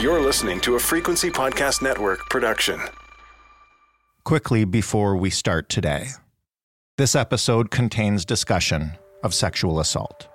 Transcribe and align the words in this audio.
You're 0.00 0.22
listening 0.22 0.60
to 0.62 0.76
a 0.76 0.78
Frequency 0.78 1.28
Podcast 1.28 1.82
Network 1.82 2.30
production. 2.30 2.80
Quickly 4.24 4.64
before 4.64 5.14
we 5.14 5.28
start 5.28 5.68
today, 5.68 6.06
this 6.96 7.14
episode 7.14 7.70
contains 7.70 8.24
discussion 8.24 8.92
of 9.22 9.34
sexual 9.34 9.78
assault. 9.78 10.26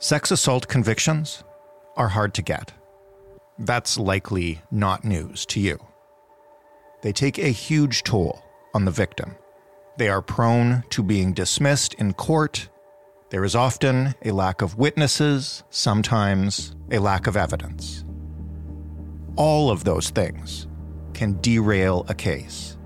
Sex 0.00 0.32
assault 0.32 0.66
convictions 0.66 1.44
are 1.96 2.08
hard 2.08 2.34
to 2.34 2.42
get. 2.42 2.72
That's 3.60 3.96
likely 3.96 4.60
not 4.72 5.04
news 5.04 5.46
to 5.46 5.60
you. 5.60 5.78
They 7.02 7.12
take 7.12 7.38
a 7.38 7.46
huge 7.46 8.02
toll 8.02 8.42
on 8.74 8.86
the 8.86 8.90
victim. 8.90 9.36
They 9.98 10.08
are 10.08 10.20
prone 10.20 10.82
to 10.90 11.04
being 11.04 11.32
dismissed 11.32 11.94
in 11.94 12.14
court 12.14 12.68
there 13.28 13.44
is 13.44 13.56
often 13.56 14.14
a 14.24 14.30
lack 14.30 14.62
of 14.62 14.78
witnesses, 14.78 15.64
sometimes 15.70 16.76
a 16.92 16.98
lack 16.98 17.26
of 17.26 17.36
evidence. 17.36 18.04
All 19.34 19.68
of 19.70 19.82
those 19.82 20.10
things 20.10 20.68
can 21.12 21.40
derail 21.40 22.06
a 22.08 22.14
case. 22.14 22.78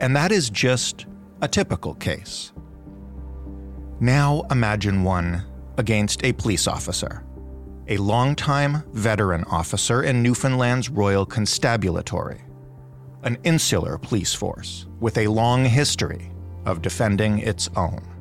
And 0.00 0.14
that 0.14 0.32
is 0.32 0.50
just 0.50 1.06
a 1.40 1.48
typical 1.48 1.94
case. 1.94 2.52
Now 4.00 4.44
imagine 4.50 5.02
one 5.02 5.42
against 5.78 6.24
a 6.24 6.32
police 6.34 6.68
officer, 6.68 7.24
a 7.88 7.96
longtime 7.96 8.82
veteran 8.92 9.44
officer 9.44 10.02
in 10.02 10.22
Newfoundland's 10.22 10.90
Royal 10.90 11.24
Constabulary, 11.24 12.42
an 13.22 13.38
insular 13.44 13.96
police 13.96 14.34
force 14.34 14.86
with 15.00 15.16
a 15.16 15.26
long 15.26 15.64
history 15.64 16.30
of 16.66 16.82
defending 16.82 17.38
its 17.38 17.70
own. 17.76 18.13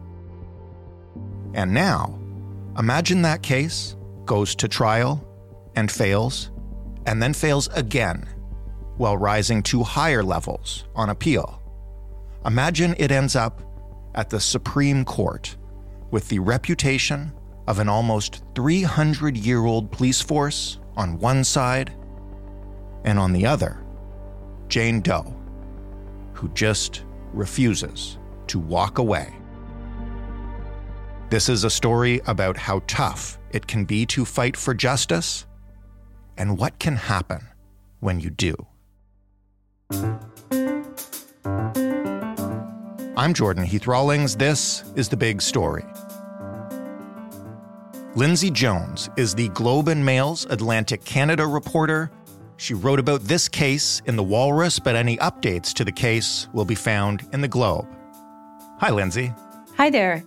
And 1.53 1.73
now, 1.73 2.19
imagine 2.77 3.21
that 3.21 3.43
case 3.43 3.95
goes 4.25 4.55
to 4.55 4.67
trial 4.67 5.27
and 5.75 5.91
fails, 5.91 6.51
and 7.05 7.21
then 7.21 7.33
fails 7.33 7.67
again 7.69 8.27
while 8.97 9.17
rising 9.17 9.63
to 9.63 9.83
higher 9.83 10.23
levels 10.23 10.85
on 10.95 11.09
appeal. 11.09 11.61
Imagine 12.45 12.95
it 12.97 13.11
ends 13.11 13.35
up 13.35 13.61
at 14.15 14.29
the 14.29 14.39
Supreme 14.39 15.03
Court 15.05 15.55
with 16.11 16.27
the 16.29 16.39
reputation 16.39 17.31
of 17.67 17.79
an 17.79 17.89
almost 17.89 18.43
300 18.55 19.37
year 19.37 19.65
old 19.65 19.91
police 19.91 20.21
force 20.21 20.79
on 20.95 21.17
one 21.19 21.43
side, 21.43 21.93
and 23.03 23.17
on 23.17 23.33
the 23.33 23.45
other, 23.45 23.83
Jane 24.67 25.01
Doe, 25.01 25.33
who 26.33 26.49
just 26.49 27.03
refuses 27.33 28.17
to 28.47 28.59
walk 28.59 28.97
away. 28.97 29.33
This 31.33 31.49
is 31.49 31.63
a 31.63 31.69
story 31.71 32.21
about 32.27 32.57
how 32.57 32.83
tough 32.85 33.39
it 33.49 33.65
can 33.65 33.85
be 33.85 34.05
to 34.05 34.23
fight 34.23 34.55
for 34.55 34.75
justice 34.75 35.47
and 36.37 36.59
what 36.59 36.77
can 36.77 36.95
happen 36.95 37.41
when 38.01 38.19
you 38.19 38.29
do. 38.29 38.55
I'm 43.17 43.33
Jordan 43.33 43.63
Heath 43.63 43.87
Rawlings. 43.87 44.35
This 44.35 44.83
is 44.95 45.09
The 45.09 45.17
Big 45.17 45.41
Story. 45.41 45.83
Lindsay 48.13 48.51
Jones 48.51 49.09
is 49.17 49.33
the 49.33 49.49
Globe 49.55 49.87
and 49.87 50.05
Mail's 50.05 50.45
Atlantic 50.51 51.03
Canada 51.03 51.47
reporter. 51.47 52.11
She 52.57 52.75
wrote 52.75 52.99
about 52.99 53.21
this 53.21 53.49
case 53.49 54.03
in 54.05 54.15
The 54.15 54.23
Walrus, 54.23 54.77
but 54.77 54.95
any 54.95 55.17
updates 55.17 55.73
to 55.73 55.83
the 55.83 55.91
case 55.91 56.47
will 56.53 56.65
be 56.65 56.75
found 56.75 57.27
in 57.33 57.41
The 57.41 57.47
Globe. 57.47 57.87
Hi, 58.77 58.91
Lindsay. 58.91 59.33
Hi 59.77 59.89
there. 59.89 60.23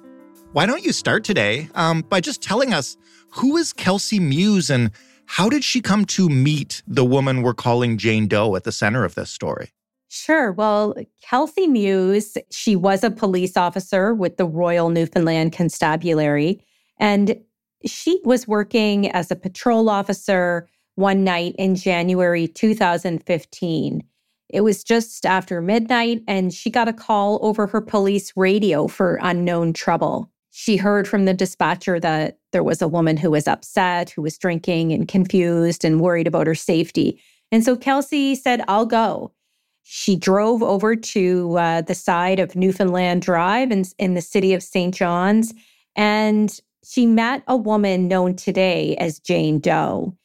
Why 0.56 0.64
don't 0.64 0.82
you 0.82 0.92
start 0.92 1.22
today 1.22 1.68
um, 1.74 2.00
by 2.00 2.22
just 2.22 2.40
telling 2.42 2.72
us 2.72 2.96
who 3.32 3.58
is 3.58 3.74
Kelsey 3.74 4.18
Muise 4.18 4.70
and 4.70 4.90
how 5.26 5.50
did 5.50 5.62
she 5.62 5.82
come 5.82 6.06
to 6.06 6.30
meet 6.30 6.82
the 6.86 7.04
woman 7.04 7.42
we're 7.42 7.52
calling 7.52 7.98
Jane 7.98 8.26
Doe 8.26 8.56
at 8.56 8.64
the 8.64 8.72
center 8.72 9.04
of 9.04 9.14
this 9.16 9.28
story? 9.28 9.72
Sure. 10.08 10.52
Well, 10.52 10.94
Kelsey 11.20 11.66
Muise, 11.66 12.38
she 12.50 12.74
was 12.74 13.04
a 13.04 13.10
police 13.10 13.54
officer 13.54 14.14
with 14.14 14.38
the 14.38 14.46
Royal 14.46 14.88
Newfoundland 14.88 15.52
Constabulary, 15.52 16.64
and 16.98 17.38
she 17.84 18.18
was 18.24 18.48
working 18.48 19.10
as 19.10 19.30
a 19.30 19.36
patrol 19.36 19.90
officer 19.90 20.70
one 20.94 21.22
night 21.22 21.54
in 21.58 21.74
January 21.74 22.48
2015. 22.48 24.02
It 24.48 24.60
was 24.62 24.82
just 24.82 25.26
after 25.26 25.60
midnight, 25.60 26.22
and 26.26 26.50
she 26.50 26.70
got 26.70 26.88
a 26.88 26.94
call 26.94 27.40
over 27.42 27.66
her 27.66 27.82
police 27.82 28.32
radio 28.36 28.86
for 28.88 29.18
unknown 29.20 29.74
trouble 29.74 30.32
she 30.58 30.78
heard 30.78 31.06
from 31.06 31.26
the 31.26 31.34
dispatcher 31.34 32.00
that 32.00 32.38
there 32.50 32.64
was 32.64 32.80
a 32.80 32.88
woman 32.88 33.18
who 33.18 33.30
was 33.30 33.46
upset, 33.46 34.08
who 34.08 34.22
was 34.22 34.38
drinking 34.38 34.90
and 34.90 35.06
confused 35.06 35.84
and 35.84 36.00
worried 36.00 36.26
about 36.26 36.46
her 36.46 36.54
safety. 36.54 37.20
And 37.52 37.62
so 37.62 37.76
Kelsey 37.76 38.34
said, 38.34 38.64
I'll 38.66 38.86
go. 38.86 39.34
She 39.82 40.16
drove 40.16 40.62
over 40.62 40.96
to 40.96 41.58
uh, 41.58 41.82
the 41.82 41.94
side 41.94 42.40
of 42.40 42.56
Newfoundland 42.56 43.20
Drive 43.20 43.70
in, 43.70 43.84
in 43.98 44.14
the 44.14 44.22
city 44.22 44.54
of 44.54 44.62
St. 44.62 44.94
John's, 44.94 45.52
and 45.94 46.58
she 46.82 47.04
met 47.04 47.42
a 47.46 47.56
woman 47.56 48.08
known 48.08 48.34
today 48.34 48.96
as 48.96 49.18
Jane 49.18 49.60
Doe. 49.60 50.16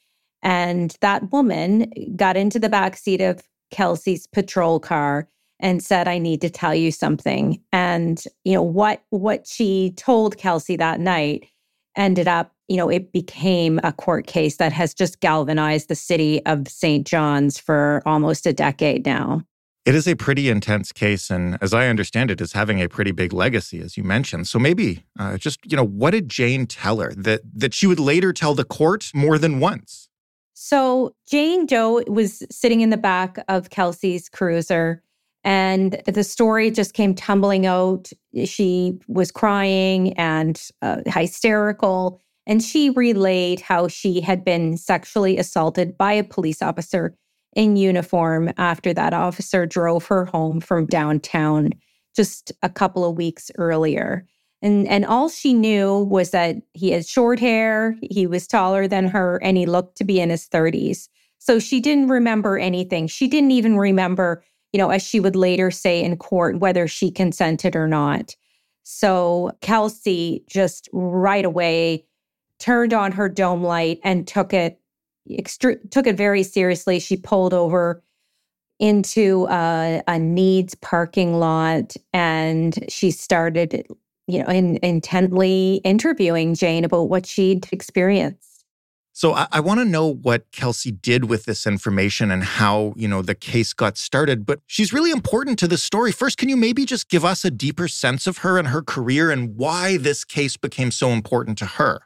And 0.42 0.96
that 1.02 1.30
woman 1.34 1.92
got 2.16 2.38
into 2.38 2.58
the 2.58 2.70
back 2.70 2.96
seat 2.96 3.20
of 3.20 3.44
Kelsey's 3.70 4.28
patrol 4.28 4.80
car 4.80 5.28
and 5.62 5.84
said, 5.84 6.08
I 6.08 6.18
need 6.18 6.42
to 6.42 6.50
tell 6.50 6.76
you 6.76 6.92
something. 6.92 7.62
And, 7.72 8.24
you 8.44 8.54
know, 8.54 8.64
what 8.64 9.04
what 9.10 9.48
she 9.48 9.92
told 9.96 10.38
Kelsey 10.38 10.76
that 10.78 11.00
night 11.00 11.46
ended 11.96 12.28
up, 12.28 12.54
you 12.68 12.78
know, 12.78 12.90
it 12.90 13.12
became 13.12 13.80
a 13.84 13.94
court 13.94 14.28
case 14.28 14.58
that 14.58 14.74
has 14.74 14.94
just 14.94 15.20
galvanized 15.20 15.88
the 15.88 15.96
city 15.96 16.46
of 16.46 16.68
St. 16.68 17.06
John's 17.06 17.58
for 17.58 18.02
almost 18.06 18.46
a 18.46 18.54
decade 18.54 19.06
now. 19.06 19.44
It 19.84 19.96
is 19.96 20.08
a 20.08 20.16
pretty 20.16 20.48
intense 20.48 20.92
case, 20.92 21.32
and 21.32 21.58
as 21.60 21.74
I 21.74 21.88
understand 21.88 22.30
it, 22.30 22.40
is 22.40 22.54
having 22.54 22.80
a 22.80 22.88
pretty 22.88 23.12
big 23.12 23.34
legacy, 23.34 23.80
as 23.80 23.98
you 23.98 24.04
mentioned. 24.04 24.48
So 24.48 24.60
maybe 24.60 25.06
uh, 25.18 25.38
just 25.38 25.60
you 25.66 25.76
know, 25.76 25.86
what 25.86 26.12
did 26.12 26.30
Jane 26.30 26.68
tell 26.68 27.00
her 27.00 27.12
that 27.18 27.42
that 27.56 27.74
she 27.74 27.88
would 27.88 28.00
later 28.00 28.32
tell 28.32 28.54
the 28.54 28.64
court 28.64 29.10
more 29.14 29.40
than 29.40 29.60
once? 29.60 30.10
So 30.54 31.16
Jane 31.28 31.66
Doe 31.66 32.04
was 32.06 32.44
sitting 32.52 32.82
in 32.82 32.92
the 32.92 32.98
back 32.98 33.44
of 33.48 33.72
Kelsey's 33.72 34.30
cruiser, 34.30 35.02
and 35.44 36.02
the 36.06 36.24
story 36.24 36.70
just 36.70 36.94
came 36.94 37.16
tumbling 37.16 37.66
out. 37.66 38.12
She 38.46 39.00
was 39.08 39.32
crying 39.32 40.14
and 40.14 40.62
uh, 40.82 41.02
hysterical. 41.08 42.22
And 42.46 42.62
she 42.62 42.90
relayed 42.90 43.60
how 43.60 43.88
she 43.88 44.22
had 44.22 44.44
been 44.44 44.78
sexually 44.78 45.38
assaulted 45.38 45.98
by 45.98 46.14
a 46.14 46.24
police 46.24 46.62
officer 46.62 47.16
in 47.54 47.76
uniform 47.76 48.52
after 48.58 48.94
that 48.94 49.14
officer 49.14 49.66
drove 49.66 50.06
her 50.06 50.26
home 50.26 50.60
from 50.60 50.86
downtown 50.86 51.72
just 52.16 52.52
a 52.62 52.70
couple 52.70 53.06
of 53.06 53.16
weeks 53.16 53.52
earlier. 53.58 54.26
And, 54.62 54.88
and 54.88 55.06
all 55.06 55.28
she 55.30 55.54
knew 55.54 56.00
was 56.04 56.32
that 56.32 56.58
he 56.74 56.92
had 56.92 57.06
short 57.06 57.40
hair, 57.40 57.96
he 58.02 58.28
was 58.28 58.48
taller 58.48 58.88
than 58.88 59.08
her, 59.08 59.40
and 59.42 59.58
he 59.58 59.66
looked 59.66 59.98
to 59.98 60.04
be 60.04 60.20
in 60.20 60.30
his 60.30 60.48
30s. 60.48 61.08
So 61.40 61.58
she 61.58 61.80
didn't 61.80 62.10
remember 62.10 62.60
anything. 62.60 63.08
She 63.08 63.28
didn't 63.28 63.52
even 63.52 63.78
remember 63.78 64.44
you 64.74 64.78
know, 64.78 64.90
as 64.90 65.02
she 65.04 65.20
would 65.20 65.36
later 65.36 65.72
say 65.72 66.02
in 66.02 66.18
court, 66.18 66.60
whether 66.60 66.88
she 66.88 67.12
consented 67.12 67.76
or 67.76 67.88
not. 67.88 68.36
So 68.84 69.52
Kelsey 69.62 70.44
just 70.48 70.90
right 70.94 71.46
away 71.46 72.06
turned 72.60 72.94
on 72.94 73.12
her 73.12 73.30
dome 73.30 73.64
light 73.64 74.00
and 74.04 74.28
took 74.28 74.54
it 74.54 74.80
extre- 75.30 75.90
took 75.92 76.08
it 76.08 76.18
very 76.18 76.44
seriously. 76.44 77.00
She 77.00 77.18
pulled 77.18 77.54
over 77.54 78.04
into 78.80 79.48
a, 79.50 80.02
a 80.08 80.18
needs 80.18 80.74
parking 80.76 81.40
lot 81.40 81.96
and 82.14 82.84
she 82.90 83.12
started, 83.12 83.86
you 84.28 84.40
know, 84.42 84.50
in, 84.50 84.80
intently 84.82 85.82
interviewing 85.84 86.56
Jane 86.56 86.84
about 86.84 87.10
what 87.10 87.26
she'd 87.26 87.68
experienced. 87.72 88.51
So 89.22 89.36
I, 89.36 89.46
I 89.52 89.60
want 89.60 89.80
to 89.80 89.86
know 89.86 90.08
what 90.08 90.52
Kelsey 90.52 90.90
did 90.90 91.26
with 91.26 91.46
this 91.46 91.68
information 91.68 92.32
and 92.32 92.44
how, 92.44 92.96
you 92.98 93.08
know, 93.08 93.22
the 93.22 93.36
case 93.36 93.72
got 93.72 93.96
started. 93.96 94.48
But 94.48 94.62
she's 94.66 94.92
really 94.92 95.12
important 95.12 95.60
to 95.60 95.68
the 95.68 95.78
story. 95.78 96.12
First, 96.12 96.40
can 96.40 96.50
you 96.50 96.58
maybe 96.58 96.86
just 96.86 97.08
give 97.08 97.24
us 97.24 97.46
a 97.46 97.52
deeper 97.52 97.88
sense 97.88 98.26
of 98.26 98.40
her 98.40 98.58
and 98.58 98.70
her 98.70 98.82
career 98.82 99.30
and 99.30 99.56
why 99.56 99.98
this 99.98 100.24
case 100.24 100.58
became 100.58 100.90
so 100.90 101.10
important 101.10 101.60
to 101.60 101.68
her? 101.68 102.00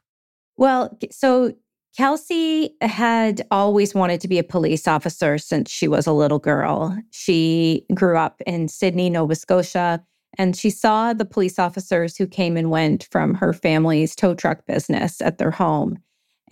Well, 0.57 0.99
so 1.09 1.53
Kelsey 1.95 2.75
had 2.81 3.43
always 3.49 3.95
wanted 3.95 4.19
to 4.19 4.27
be 4.27 4.37
a 4.37 4.43
police 4.43 4.85
officer 4.85 5.37
since 5.37 5.71
she 5.71 5.87
was 5.87 6.07
a 6.07 6.11
little 6.11 6.39
girl. 6.39 6.97
She 7.11 7.85
grew 7.93 8.17
up 8.17 8.41
in 8.45 8.67
Sydney, 8.67 9.09
Nova 9.09 9.35
Scotia, 9.35 10.03
and 10.37 10.53
she 10.53 10.69
saw 10.69 11.13
the 11.13 11.23
police 11.23 11.59
officers 11.59 12.17
who 12.17 12.27
came 12.27 12.57
and 12.57 12.69
went 12.69 13.07
from 13.09 13.35
her 13.35 13.53
family's 13.53 14.17
tow 14.17 14.35
truck 14.35 14.65
business 14.65 15.21
at 15.21 15.37
their 15.37 15.51
home. 15.51 15.99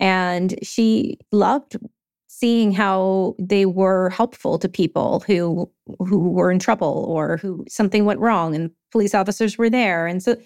And 0.00 0.54
she 0.62 1.18
loved 1.32 1.76
seeing 2.26 2.72
how 2.72 3.36
they 3.38 3.64
were 3.64 4.10
helpful 4.10 4.58
to 4.58 4.68
people 4.68 5.22
who 5.26 5.70
who 5.98 6.30
were 6.30 6.50
in 6.50 6.58
trouble 6.58 7.06
or 7.08 7.36
who 7.36 7.64
something 7.68 8.04
went 8.04 8.18
wrong 8.18 8.54
and 8.56 8.70
police 8.90 9.14
officers 9.14 9.56
were 9.56 9.70
there. 9.70 10.06
And 10.06 10.22
so 10.22 10.36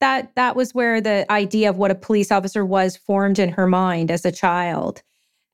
that 0.00 0.34
that 0.36 0.56
was 0.56 0.74
where 0.74 1.00
the 1.00 1.30
idea 1.32 1.70
of 1.70 1.78
what 1.78 1.90
a 1.90 1.94
police 1.94 2.30
officer 2.30 2.66
was 2.66 2.96
formed 2.96 3.38
in 3.38 3.48
her 3.50 3.66
mind 3.66 4.10
as 4.10 4.24
a 4.24 4.32
child. 4.32 5.02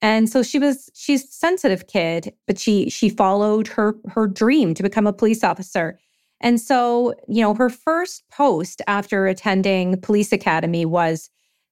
And 0.03 0.29
so 0.29 0.43
she 0.43 0.59
was 0.59 0.91
she's 0.95 1.25
a 1.25 1.29
sensitive 1.29 1.87
kid, 1.87 2.35
but 2.47 2.59
she 2.59 2.91
she 2.91 3.09
followed 3.09 3.69
her 3.69 3.95
her 4.09 4.27
dream 4.27 4.75
to 4.75 4.83
become 4.83 5.07
a 5.07 5.13
police 5.13 5.45
officer. 5.45 5.99
And 6.41 6.61
so, 6.61 7.15
you 7.29 7.41
know, 7.41 7.55
her 7.55 7.71
first 7.71 8.25
post 8.31 8.83
after 8.87 9.27
attending 9.27 10.01
police 10.01 10.33
academy 10.33 10.85
was 10.85 11.31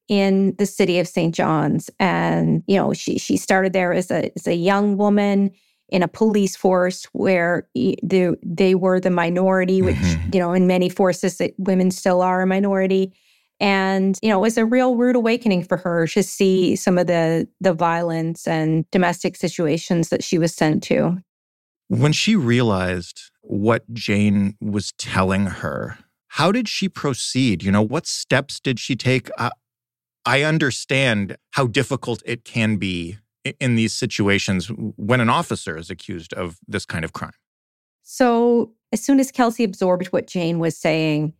in 0.08 0.54
the 0.56 0.66
city 0.66 0.98
of 0.98 1.08
St. 1.08 1.34
John's. 1.34 1.90
And, 1.98 2.62
you 2.66 2.76
know, 2.76 2.92
she 2.92 3.18
she 3.18 3.36
started 3.36 3.72
there 3.72 3.92
as 3.92 4.10
a 4.10 4.30
as 4.36 4.46
a 4.46 4.54
young 4.54 4.96
woman 4.96 5.50
in 5.92 6.02
a 6.02 6.08
police 6.08 6.56
force 6.56 7.04
where 7.12 7.68
they, 7.74 8.34
they 8.42 8.74
were 8.74 8.98
the 8.98 9.10
minority, 9.10 9.82
which, 9.82 9.96
mm-hmm. 9.96 10.30
you 10.32 10.40
know, 10.40 10.54
in 10.54 10.66
many 10.66 10.88
forces, 10.88 11.38
it, 11.38 11.54
women 11.58 11.90
still 11.90 12.22
are 12.22 12.40
a 12.40 12.46
minority. 12.46 13.12
And, 13.60 14.18
you 14.22 14.30
know, 14.30 14.38
it 14.38 14.40
was 14.40 14.56
a 14.56 14.64
real 14.64 14.96
rude 14.96 15.16
awakening 15.16 15.64
for 15.64 15.76
her 15.76 16.06
to 16.08 16.22
see 16.22 16.74
some 16.76 16.98
of 16.98 17.06
the 17.06 17.46
the 17.60 17.74
violence 17.74 18.48
and 18.48 18.90
domestic 18.90 19.36
situations 19.36 20.08
that 20.08 20.24
she 20.24 20.38
was 20.38 20.54
sent 20.54 20.82
to. 20.84 21.18
When 21.88 22.12
she 22.12 22.36
realized 22.36 23.20
what 23.42 23.92
Jane 23.92 24.56
was 24.60 24.92
telling 24.92 25.46
her, 25.46 25.98
how 26.28 26.50
did 26.50 26.68
she 26.68 26.88
proceed? 26.88 27.62
You 27.62 27.70
know, 27.70 27.82
what 27.82 28.06
steps 28.06 28.58
did 28.58 28.80
she 28.80 28.96
take? 28.96 29.28
Uh, 29.38 29.50
I 30.24 30.42
understand 30.42 31.36
how 31.50 31.66
difficult 31.66 32.22
it 32.24 32.44
can 32.44 32.76
be 32.76 33.18
in 33.60 33.74
these 33.74 33.92
situations 33.92 34.68
when 34.96 35.20
an 35.20 35.28
officer 35.28 35.76
is 35.76 35.90
accused 35.90 36.32
of 36.34 36.58
this 36.68 36.86
kind 36.86 37.04
of 37.04 37.12
crime? 37.12 37.32
So, 38.02 38.72
as 38.92 39.02
soon 39.02 39.20
as 39.20 39.30
Kelsey 39.30 39.64
absorbed 39.64 40.08
what 40.08 40.26
Jane 40.26 40.58
was 40.58 40.76
saying, 40.76 41.32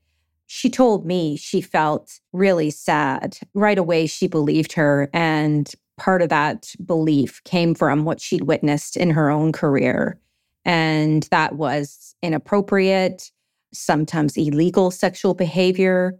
she 0.47 0.71
told 0.71 1.07
me 1.07 1.37
she 1.37 1.61
felt 1.61 2.21
really 2.33 2.71
sad. 2.71 3.39
Right 3.55 3.79
away, 3.79 4.07
she 4.07 4.27
believed 4.27 4.73
her. 4.73 5.11
And 5.13 5.71
part 5.97 6.23
of 6.23 6.29
that 6.31 6.75
belief 6.85 7.43
came 7.45 7.75
from 7.75 8.05
what 8.05 8.21
she'd 8.21 8.45
witnessed 8.45 8.97
in 8.97 9.11
her 9.11 9.31
own 9.31 9.53
career. 9.53 10.19
And 10.65 11.25
that 11.31 11.57
was 11.57 12.15
inappropriate, 12.23 13.31
sometimes 13.73 14.37
illegal 14.37 14.91
sexual 14.91 15.35
behavior 15.35 16.19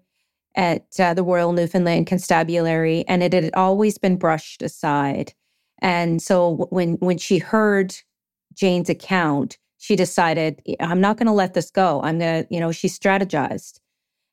at 0.55 0.87
uh, 0.99 1.15
the 1.15 1.23
Royal 1.23 1.53
Newfoundland 1.53 2.07
Constabulary. 2.07 3.05
And 3.09 3.23
it 3.23 3.33
had 3.33 3.51
always 3.55 3.99
been 3.99 4.17
brushed 4.17 4.63
aside. 4.63 5.33
And 5.81 6.23
so 6.23 6.69
when 6.71 6.95
when 6.95 7.19
she 7.19 7.39
heard 7.39 7.95
Jane's 8.55 8.89
account, 8.89 9.59
she 9.79 9.97
decided, 9.97 10.63
I'm 10.79 11.01
not 11.01 11.17
going 11.17 11.27
to 11.27 11.33
let 11.33 11.55
this 11.55 11.71
go. 11.71 12.01
I'm 12.03 12.19
going 12.19 12.45
to, 12.45 12.55
you 12.55 12.61
know, 12.61 12.71
she 12.71 12.89
strategized. 12.89 13.81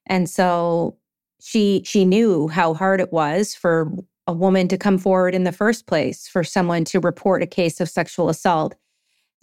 And 0.05 0.29
so 0.29 0.97
she 1.41 1.81
she 1.85 2.05
knew 2.05 2.47
how 2.47 2.73
hard 2.73 3.01
it 3.01 3.11
was 3.11 3.55
for 3.55 3.91
a 4.27 4.33
woman 4.33 4.67
to 4.67 4.77
come 4.77 4.99
forward 4.99 5.33
in 5.33 5.43
the 5.43 5.51
first 5.51 5.87
place, 5.87 6.27
for 6.27 6.43
someone 6.43 6.85
to 6.85 6.99
report 6.99 7.41
a 7.41 7.47
case 7.47 7.81
of 7.81 7.89
sexual 7.89 8.29
assault. 8.29 8.75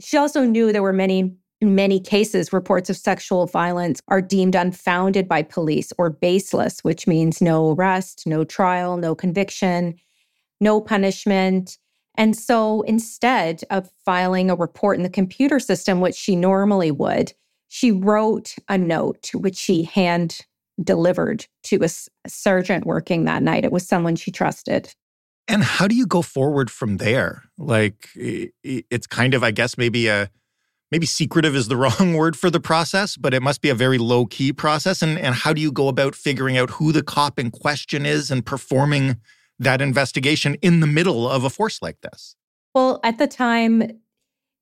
She 0.01 0.17
also 0.17 0.45
knew 0.45 0.73
there 0.73 0.83
were 0.83 0.93
many 0.93 1.35
in 1.61 1.75
many 1.75 2.01
cases, 2.01 2.53
reports 2.53 2.91
of 2.91 2.97
sexual 2.97 3.47
violence 3.47 4.01
are 4.09 4.21
deemed 4.21 4.55
unfounded 4.55 5.27
by 5.27 5.43
police 5.43 5.93
or 5.97 6.11
baseless, 6.11 6.81
which 6.81 7.07
means 7.07 7.41
no 7.41 7.73
arrest, 7.73 8.25
no 8.27 8.45
trial, 8.45 8.97
no 8.97 9.15
conviction, 9.15 9.95
no 10.61 10.81
punishment. 10.81 11.79
And 12.19 12.37
so 12.37 12.83
instead 12.83 13.63
of 13.71 13.91
filing 14.05 14.51
a 14.51 14.55
report 14.55 14.97
in 14.97 15.03
the 15.03 15.09
computer 15.11 15.59
system, 15.59 16.01
which 16.01 16.15
she 16.15 16.37
normally 16.37 16.91
would, 16.91 17.33
she 17.69 17.91
wrote 17.91 18.55
a 18.69 18.79
note, 18.79 19.31
which 19.35 19.57
she 19.57 19.83
hand 19.83 20.41
delivered 20.83 21.47
to 21.65 21.83
a, 21.83 21.89
sergeant 22.29 22.85
working 22.85 23.25
that 23.25 23.43
night. 23.43 23.65
It 23.65 23.73
was 23.73 23.89
someone 23.89 24.17
she 24.17 24.31
trusted. 24.31 24.95
And 25.49 25.63
how 25.63 25.89
do 25.89 25.95
you 25.95 26.07
go 26.07 26.23
forward 26.23 26.71
from 26.71 26.99
there? 26.99 27.45
Like, 27.57 28.09
it's 28.15 29.07
kind 29.07 29.33
of, 29.33 29.43
I 29.43 29.53
guess, 29.53 29.79
maybe 29.79 30.09
a 30.09 30.29
maybe 30.91 31.07
secretive 31.07 31.55
is 31.55 31.69
the 31.69 31.77
wrong 31.99 32.15
word 32.15 32.37
for 32.37 32.51
the 32.51 32.61
process, 32.61 33.17
but 33.17 33.35
it 33.35 33.43
must 33.43 33.61
be 33.61 33.69
a 33.69 33.75
very 33.75 33.99
low 33.99 34.27
key 34.27 34.53
process. 34.53 35.03
And, 35.03 35.19
and 35.19 35.35
how 35.35 35.53
do 35.53 35.61
you 35.61 35.73
go 35.73 35.89
about 35.89 36.15
figuring 36.15 36.57
out 36.57 36.71
who 36.71 36.93
the 36.93 37.03
cop 37.03 37.39
in 37.39 37.51
question 37.51 38.07
is 38.07 38.31
and 38.31 38.45
performing 38.45 39.17
that 39.59 39.81
investigation 39.81 40.55
in 40.57 40.81
the 40.81 40.87
middle 40.87 41.29
of 41.29 41.45
a 41.45 41.51
force 41.51 41.81
like 41.81 42.01
this? 42.03 42.37
Well, 42.75 43.01
at 43.05 43.19
the 43.19 43.27
time, 43.27 44.01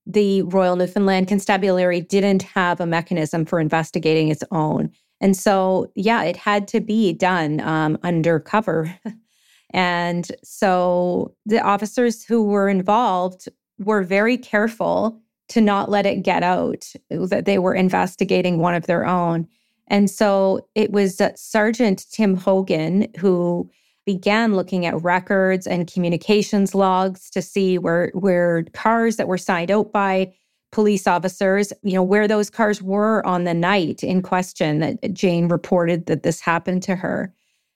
the 0.07 0.43
Royal 0.43 0.77
Newfoundland 0.77 1.29
Constabulary 1.29 2.01
didn't 2.01 2.43
have 2.43 2.81
a 2.81 2.87
mechanism 2.87 3.45
for 3.45 3.59
investigating 3.59 4.29
its 4.29 4.45
own. 4.51 4.91
And 5.21 5.37
so, 5.37 5.91
yeah, 5.95 6.23
it 6.23 6.37
had 6.37 6.69
to 6.69 6.81
be 6.81 7.13
done 7.13 7.61
um, 7.61 7.99
undercover. 8.03 8.95
and 9.73 10.31
so 10.43 11.35
the 11.47 11.61
officers 11.61 12.25
who 12.25 12.45
were 12.45 12.69
involved 12.69 13.49
were 13.79 14.03
very 14.03 14.37
careful 14.37 15.21
to 15.49 15.61
not 15.61 15.91
let 15.91 16.07
it 16.07 16.23
get 16.23 16.43
out 16.43 16.93
that 17.11 17.45
they 17.45 17.59
were 17.59 17.75
investigating 17.75 18.59
one 18.59 18.75
of 18.75 18.87
their 18.87 19.07
own. 19.07 19.47
And 19.89 20.11
so 20.11 20.67
it 20.75 20.91
was 20.91 21.21
uh, 21.21 21.33
Sergeant 21.37 22.07
Tim 22.11 22.37
Hogan 22.37 23.09
who 23.19 23.71
began 24.07 24.55
looking 24.55 24.87
at 24.87 25.03
records 25.03 25.67
and 25.67 25.91
communications 25.91 26.75
logs 26.75 27.31
to 27.31 27.43
see 27.43 27.79
where 27.79 28.11
where 28.15 28.65
cars 28.73 29.17
that 29.17 29.29
were 29.29 29.39
signed 29.39 29.71
out 29.71 29.93
by 29.93 30.33
police 30.73 31.07
officers, 31.07 31.73
you 31.83 31.95
know, 31.95 32.03
where 32.03 32.27
those 32.27 32.51
cars 32.51 32.83
were 32.83 33.25
on 33.25 33.45
the 33.45 33.55
night 33.55 34.03
in 34.03 34.21
question 34.21 34.81
that 34.81 35.15
Jane 35.15 35.49
reported 35.49 36.07
that 36.07 36.25
this 36.25 36.41
happened 36.41 36.83
to 36.83 36.97
her. 36.97 37.33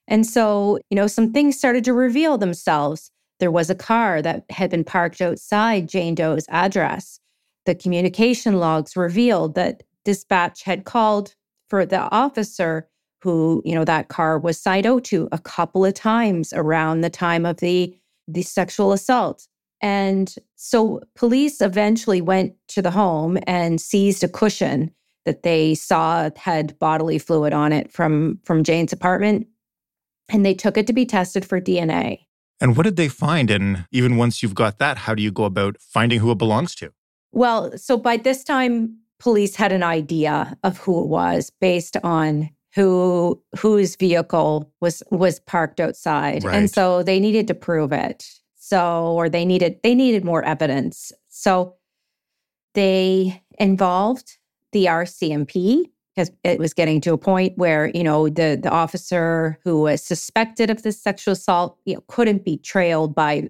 And 0.08 0.26
so, 0.26 0.80
you 0.90 0.96
know, 0.96 1.06
some 1.06 1.32
things 1.32 1.56
started 1.56 1.84
to 1.84 1.92
reveal 1.92 2.38
themselves. 2.38 3.10
There 3.38 3.52
was 3.52 3.70
a 3.70 3.74
car 3.74 4.20
that 4.22 4.44
had 4.50 4.70
been 4.70 4.82
parked 4.82 5.20
outside 5.20 5.88
Jane 5.88 6.16
Doe's 6.16 6.46
address. 6.48 7.20
The 7.68 7.74
communication 7.74 8.60
logs 8.60 8.96
revealed 8.96 9.54
that 9.56 9.82
dispatch 10.06 10.62
had 10.62 10.86
called 10.86 11.34
for 11.68 11.84
the 11.84 12.00
officer 12.10 12.88
who, 13.20 13.60
you 13.62 13.74
know, 13.74 13.84
that 13.84 14.08
car 14.08 14.38
was 14.38 14.58
signed 14.58 14.86
out 14.86 15.04
to 15.04 15.28
a 15.32 15.38
couple 15.38 15.84
of 15.84 15.92
times 15.92 16.54
around 16.54 17.02
the 17.02 17.10
time 17.10 17.44
of 17.44 17.58
the 17.58 17.94
the 18.26 18.40
sexual 18.40 18.94
assault. 18.94 19.46
And 19.82 20.34
so 20.56 21.02
police 21.14 21.60
eventually 21.60 22.22
went 22.22 22.54
to 22.68 22.80
the 22.80 22.90
home 22.90 23.36
and 23.46 23.82
seized 23.82 24.24
a 24.24 24.28
cushion 24.28 24.90
that 25.26 25.42
they 25.42 25.74
saw 25.74 26.30
had 26.36 26.78
bodily 26.78 27.18
fluid 27.18 27.52
on 27.52 27.74
it 27.74 27.92
from 27.92 28.40
from 28.44 28.64
Jane's 28.64 28.94
apartment 28.94 29.46
and 30.30 30.42
they 30.42 30.54
took 30.54 30.78
it 30.78 30.86
to 30.86 30.94
be 30.94 31.04
tested 31.04 31.44
for 31.44 31.60
DNA. 31.60 32.20
And 32.62 32.78
what 32.78 32.84
did 32.84 32.96
they 32.96 33.08
find 33.08 33.50
and 33.50 33.84
even 33.92 34.16
once 34.16 34.42
you've 34.42 34.54
got 34.54 34.78
that 34.78 34.96
how 34.96 35.14
do 35.14 35.22
you 35.22 35.30
go 35.30 35.44
about 35.44 35.76
finding 35.82 36.20
who 36.20 36.30
it 36.30 36.38
belongs 36.38 36.74
to? 36.76 36.94
Well, 37.32 37.76
so 37.76 37.96
by 37.96 38.16
this 38.16 38.44
time 38.44 38.98
police 39.18 39.56
had 39.56 39.72
an 39.72 39.82
idea 39.82 40.56
of 40.62 40.78
who 40.78 41.02
it 41.02 41.08
was 41.08 41.50
based 41.60 41.96
on 42.02 42.50
who 42.74 43.42
whose 43.58 43.96
vehicle 43.96 44.72
was 44.80 45.02
was 45.10 45.40
parked 45.40 45.80
outside. 45.80 46.44
Right. 46.44 46.56
and 46.56 46.70
so 46.70 47.02
they 47.02 47.18
needed 47.18 47.48
to 47.48 47.54
prove 47.54 47.92
it. 47.92 48.28
So 48.56 49.12
or 49.16 49.28
they 49.28 49.44
needed 49.44 49.80
they 49.82 49.94
needed 49.94 50.24
more 50.24 50.44
evidence. 50.44 51.12
So 51.28 51.74
they 52.74 53.42
involved 53.58 54.38
the 54.72 54.86
RCMP 54.86 55.86
because 56.14 56.30
it 56.44 56.58
was 56.58 56.74
getting 56.74 57.00
to 57.00 57.12
a 57.12 57.18
point 57.18 57.56
where 57.56 57.90
you 57.94 58.04
know 58.04 58.28
the 58.28 58.58
the 58.62 58.70
officer 58.70 59.58
who 59.64 59.80
was 59.80 60.02
suspected 60.02 60.70
of 60.70 60.82
this 60.82 61.00
sexual 61.02 61.32
assault 61.32 61.78
you 61.84 61.94
know 61.94 62.04
couldn't 62.08 62.44
be 62.44 62.58
trailed 62.58 63.14
by 63.14 63.48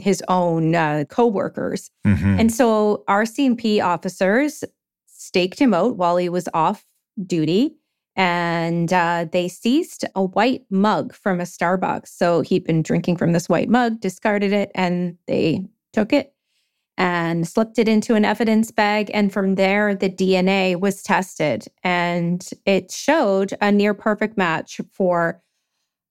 his 0.00 0.22
own 0.28 0.74
uh, 0.74 1.04
co-workers 1.08 1.90
mm-hmm. 2.06 2.40
and 2.40 2.52
so 2.52 3.04
RCMP 3.08 3.82
officers 3.82 4.64
staked 5.06 5.58
him 5.58 5.74
out 5.74 5.96
while 5.96 6.16
he 6.16 6.28
was 6.28 6.48
off 6.54 6.84
duty 7.26 7.78
and 8.18 8.92
uh, 8.92 9.26
they 9.30 9.46
seized 9.46 10.04
a 10.16 10.24
white 10.24 10.64
mug 10.70 11.14
from 11.14 11.40
a 11.40 11.44
Starbucks. 11.44 12.08
So 12.08 12.40
he'd 12.40 12.64
been 12.64 12.82
drinking 12.82 13.16
from 13.16 13.32
this 13.32 13.48
white 13.48 13.68
mug, 13.68 14.00
discarded 14.00 14.52
it, 14.52 14.72
and 14.74 15.16
they 15.28 15.64
took 15.92 16.12
it 16.12 16.34
and 16.96 17.46
slipped 17.46 17.78
it 17.78 17.86
into 17.86 18.16
an 18.16 18.24
evidence 18.24 18.72
bag. 18.72 19.08
And 19.14 19.32
from 19.32 19.54
there, 19.54 19.94
the 19.94 20.10
DNA 20.10 20.78
was 20.78 21.00
tested, 21.04 21.66
and 21.84 22.46
it 22.66 22.90
showed 22.90 23.54
a 23.60 23.70
near 23.70 23.94
perfect 23.94 24.36
match 24.36 24.80
for 24.90 25.40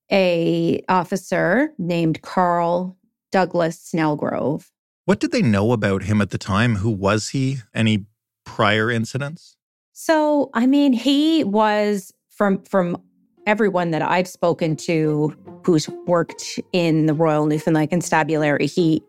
a 0.09 0.81
officer 0.87 1.73
named 1.77 2.21
Carl 2.21 2.96
Douglas 3.31 3.91
Snelgrove. 3.93 4.69
What 5.05 5.19
did 5.19 5.31
they 5.31 5.41
know 5.41 5.71
about 5.71 6.03
him 6.03 6.21
at 6.21 6.31
the 6.31 6.37
time? 6.37 6.77
Who 6.77 6.91
was 6.91 7.29
he? 7.29 7.59
Any 7.73 8.05
prior 8.45 8.91
incidents? 8.91 9.55
So, 9.93 10.49
I 10.53 10.67
mean, 10.67 10.93
he 10.93 11.43
was 11.43 12.13
from 12.29 12.61
from 12.63 13.01
everyone 13.47 13.91
that 13.91 14.01
I've 14.01 14.27
spoken 14.27 14.75
to 14.75 15.33
who's 15.63 15.89
worked 16.05 16.59
in 16.73 17.07
the 17.07 17.13
Royal 17.13 17.45
Newfoundland 17.45 17.89
Constabulary, 17.89 18.67
he 18.67 19.01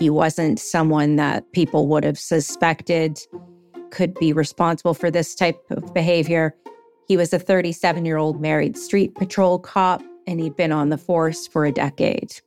he 0.00 0.10
wasn't 0.10 0.58
someone 0.58 1.16
that 1.16 1.52
people 1.52 1.86
would 1.86 2.02
have 2.02 2.18
suspected 2.18 3.20
could 3.90 4.14
be 4.14 4.32
responsible 4.32 4.94
for 4.94 5.10
this 5.10 5.36
type 5.36 5.62
of 5.70 5.94
behavior. 5.94 6.54
He 7.06 7.16
was 7.16 7.32
a 7.32 7.38
37 7.38 8.04
year 8.04 8.16
old 8.16 8.40
married 8.40 8.76
street 8.76 9.14
patrol 9.14 9.58
cop, 9.58 10.02
and 10.26 10.40
he'd 10.40 10.56
been 10.56 10.72
on 10.72 10.88
the 10.88 10.98
force 10.98 11.46
for 11.46 11.64
a 11.64 11.70
decade. 11.70 12.40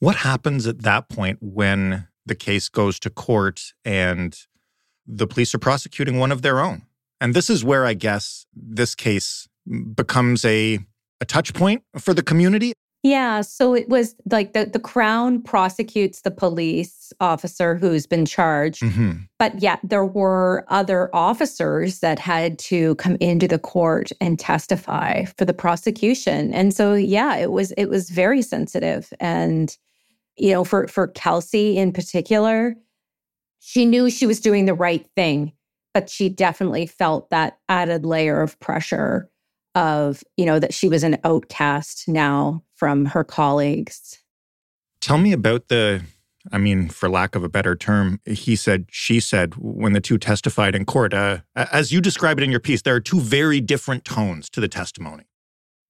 What 0.00 0.16
happens 0.16 0.66
at 0.66 0.82
that 0.82 1.08
point 1.08 1.38
when 1.40 2.08
the 2.26 2.34
case 2.34 2.68
goes 2.68 2.98
to 3.00 3.10
court 3.10 3.72
and 3.84 4.36
the 5.06 5.26
police 5.26 5.54
are 5.54 5.58
prosecuting 5.58 6.18
one 6.18 6.32
of 6.32 6.42
their 6.42 6.60
own? 6.60 6.82
And 7.20 7.34
this 7.34 7.48
is 7.48 7.64
where 7.64 7.86
I 7.86 7.94
guess 7.94 8.46
this 8.54 8.94
case 8.94 9.48
becomes 9.94 10.44
a, 10.44 10.78
a 11.20 11.24
touch 11.24 11.54
point 11.54 11.84
for 11.98 12.12
the 12.12 12.22
community. 12.22 12.74
Yeah. 13.04 13.42
So 13.42 13.74
it 13.74 13.86
was 13.90 14.16
like 14.30 14.54
the, 14.54 14.64
the 14.64 14.80
Crown 14.80 15.42
prosecutes 15.42 16.22
the 16.22 16.30
police 16.30 17.12
officer 17.20 17.74
who's 17.74 18.06
been 18.06 18.24
charged. 18.24 18.80
Mm-hmm. 18.80 19.12
But 19.38 19.60
yet 19.60 19.78
there 19.84 20.06
were 20.06 20.64
other 20.68 21.14
officers 21.14 22.00
that 22.00 22.18
had 22.18 22.58
to 22.60 22.94
come 22.94 23.18
into 23.20 23.46
the 23.46 23.58
court 23.58 24.10
and 24.22 24.38
testify 24.38 25.26
for 25.36 25.44
the 25.44 25.52
prosecution. 25.52 26.54
And 26.54 26.72
so 26.72 26.94
yeah, 26.94 27.36
it 27.36 27.52
was 27.52 27.72
it 27.72 27.90
was 27.90 28.08
very 28.08 28.40
sensitive. 28.40 29.12
And 29.20 29.76
you 30.38 30.52
know, 30.52 30.64
for 30.64 30.88
for 30.88 31.08
Kelsey 31.08 31.76
in 31.76 31.92
particular, 31.92 32.74
she 33.58 33.84
knew 33.84 34.08
she 34.08 34.26
was 34.26 34.40
doing 34.40 34.64
the 34.64 34.72
right 34.72 35.06
thing, 35.14 35.52
but 35.92 36.08
she 36.08 36.30
definitely 36.30 36.86
felt 36.86 37.28
that 37.28 37.58
added 37.68 38.06
layer 38.06 38.40
of 38.40 38.58
pressure 38.60 39.28
of, 39.74 40.22
you 40.36 40.46
know, 40.46 40.58
that 40.58 40.72
she 40.72 40.88
was 40.88 41.02
an 41.02 41.18
outcast 41.24 42.04
now 42.08 42.62
from 42.84 43.06
her 43.06 43.24
colleagues. 43.24 44.20
Tell 45.00 45.16
me 45.16 45.32
about 45.32 45.68
the 45.68 46.02
I 46.52 46.58
mean, 46.58 46.90
for 46.90 47.08
lack 47.08 47.34
of 47.34 47.42
a 47.42 47.48
better 47.48 47.74
term, 47.74 48.20
he 48.26 48.56
said, 48.56 48.84
she 48.90 49.20
said, 49.20 49.54
when 49.54 49.94
the 49.94 50.02
two 50.02 50.18
testified 50.18 50.74
in 50.74 50.84
court. 50.84 51.14
Uh, 51.14 51.38
as 51.56 51.90
you 51.90 52.02
describe 52.02 52.36
it 52.36 52.44
in 52.44 52.50
your 52.50 52.60
piece, 52.60 52.82
there 52.82 52.94
are 52.94 53.00
two 53.00 53.20
very 53.20 53.62
different 53.62 54.04
tones 54.04 54.50
to 54.50 54.60
the 54.60 54.68
testimony. 54.68 55.24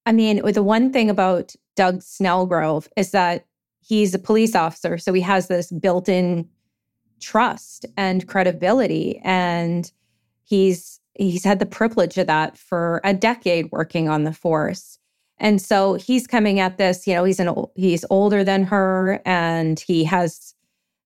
I 0.07 0.13
mean, 0.13 0.41
the 0.53 0.63
one 0.63 0.93
thing 0.93 1.11
about 1.11 1.57
Doug 1.75 1.99
Snelgrove 1.99 2.87
is 2.97 3.11
that 3.11 3.47
he's 3.81 4.15
a 4.15 4.19
police 4.21 4.55
officer. 4.55 4.97
So 4.97 5.13
he 5.13 5.23
has 5.23 5.49
this 5.49 5.73
built 5.73 6.09
in 6.09 6.49
trust 7.21 7.87
and 7.97 8.29
credibility. 8.29 9.21
And 9.25 9.91
he's 10.45 11.01
he's 11.15 11.43
had 11.43 11.59
the 11.59 11.67
privilege 11.67 12.17
of 12.19 12.29
that 12.29 12.57
for 12.57 13.01
a 13.03 13.13
decade 13.13 13.73
working 13.73 14.09
on 14.09 14.23
the 14.23 14.33
force. 14.33 15.01
And 15.39 15.61
so 15.61 15.95
he's 15.95 16.27
coming 16.27 16.61
at 16.61 16.79
this, 16.79 17.07
you 17.07 17.15
know, 17.15 17.25
he's 17.25 17.41
an 17.41 17.53
he's 17.75 18.05
older 18.11 18.45
than 18.45 18.65
her 18.65 19.21
and 19.25 19.81
he 19.81 20.05
has 20.05 20.55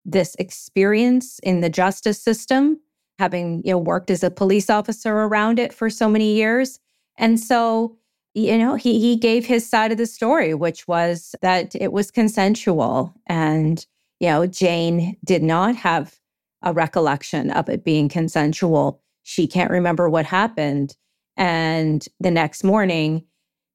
this 0.04 0.34
experience 0.36 1.38
in 1.40 1.60
the 1.60 1.70
justice 1.70 2.20
system, 2.20 2.80
having, 3.18 3.62
you 3.64 3.72
know, 3.72 3.78
worked 3.78 4.10
as 4.10 4.22
a 4.22 4.30
police 4.30 4.70
officer 4.70 5.14
around 5.14 5.58
it 5.58 5.72
for 5.72 5.90
so 5.90 6.08
many 6.08 6.34
years. 6.34 6.78
And 7.16 7.40
so 7.40 7.98
you 8.34 8.56
know, 8.56 8.74
he 8.74 9.00
he 9.00 9.16
gave 9.16 9.46
his 9.46 9.68
side 9.68 9.90
of 9.90 9.98
the 9.98 10.06
story, 10.06 10.54
which 10.54 10.86
was 10.86 11.34
that 11.42 11.74
it 11.74 11.92
was 11.92 12.10
consensual, 12.10 13.14
and 13.26 13.84
you 14.20 14.28
know, 14.28 14.46
Jane 14.46 15.16
did 15.24 15.42
not 15.42 15.74
have 15.76 16.18
a 16.62 16.72
recollection 16.72 17.50
of 17.50 17.68
it 17.68 17.84
being 17.84 18.08
consensual. 18.08 19.00
She 19.22 19.46
can't 19.46 19.70
remember 19.70 20.08
what 20.08 20.26
happened, 20.26 20.96
and 21.36 22.06
the 22.20 22.30
next 22.30 22.62
morning, 22.62 23.24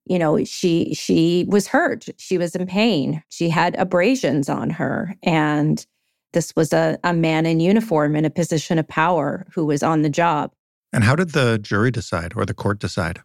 you 0.06 0.20
know, 0.20 0.44
she 0.44 0.94
she 0.94 1.46
was 1.48 1.68
hurt. 1.68 2.08
She 2.18 2.38
was 2.38 2.56
in 2.56 2.68
pain. 2.68 3.24
She 3.30 3.50
had 3.50 3.76
abrasions 3.76 4.50
on 4.50 4.70
her, 4.72 5.16
and 5.24 5.86
this 6.34 6.56
was 6.56 6.74
a, 6.74 7.00
a 7.04 7.14
man 7.14 7.46
in 7.46 7.60
uniform 7.60 8.16
in 8.16 8.26
a 8.26 8.30
position 8.30 8.80
of 8.80 8.88
power 8.88 9.46
who 9.54 9.66
was 9.66 9.84
on 9.84 10.02
the 10.02 10.10
job. 10.10 10.52
And 10.92 11.04
how 11.04 11.16
did 11.16 11.30
the 11.30 11.58
jury 11.58 11.92
decide 11.92 12.34
or 12.36 12.46
the 12.46 12.54
court 12.54 12.80
decide? 12.80 13.22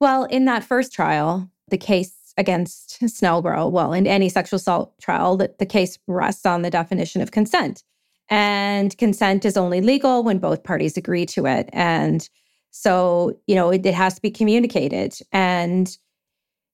Well, 0.00 0.24
in 0.24 0.44
that 0.44 0.64
first 0.64 0.92
trial, 0.92 1.50
the 1.68 1.78
case 1.78 2.14
against 2.36 3.00
Snelgrove, 3.00 3.72
well, 3.72 3.92
in 3.92 4.06
any 4.06 4.28
sexual 4.28 4.56
assault 4.56 4.98
trial, 5.00 5.36
the, 5.36 5.54
the 5.58 5.66
case 5.66 5.98
rests 6.06 6.46
on 6.46 6.62
the 6.62 6.70
definition 6.70 7.20
of 7.20 7.30
consent. 7.30 7.82
And 8.28 8.96
consent 8.96 9.44
is 9.44 9.56
only 9.56 9.80
legal 9.80 10.22
when 10.22 10.38
both 10.38 10.64
parties 10.64 10.96
agree 10.96 11.26
to 11.26 11.46
it. 11.46 11.68
And 11.72 12.28
so, 12.76 13.38
you 13.46 13.54
know, 13.54 13.70
it, 13.70 13.86
it 13.86 13.94
has 13.94 14.16
to 14.16 14.20
be 14.20 14.32
communicated 14.32 15.16
and 15.30 15.96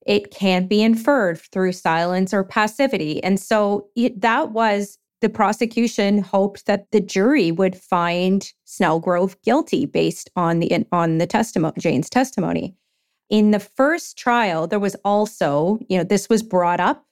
it 0.07 0.30
can't 0.30 0.66
be 0.66 0.83
inferred 0.83 1.38
through 1.38 1.73
silence 1.73 2.33
or 2.33 2.42
passivity. 2.42 3.23
And 3.23 3.38
so 3.38 3.87
it, 3.95 4.19
that 4.19 4.52
was 4.52 4.97
the 5.21 5.28
prosecution 5.28 6.23
hoped 6.23 6.64
that 6.64 6.90
the 6.90 7.02
jury 7.02 7.52
would 7.52 7.76
find 7.76 8.50
Snelgrove 8.66 9.37
guilty 9.42 9.85
based 9.85 10.30
on 10.37 10.61
the 10.61 10.87
on 10.90 11.19
the 11.19 11.26
testimony 11.26 11.75
Jane's 11.78 12.09
testimony. 12.09 12.75
In 13.28 13.50
the 13.50 13.61
first 13.61 14.16
trial, 14.16 14.66
there 14.66 14.80
was 14.80 14.97
also, 15.04 15.78
you 15.90 15.99
know, 15.99 16.04
this 16.04 16.30
was 16.30 16.42
brought 16.42 16.80
up. 16.80 17.04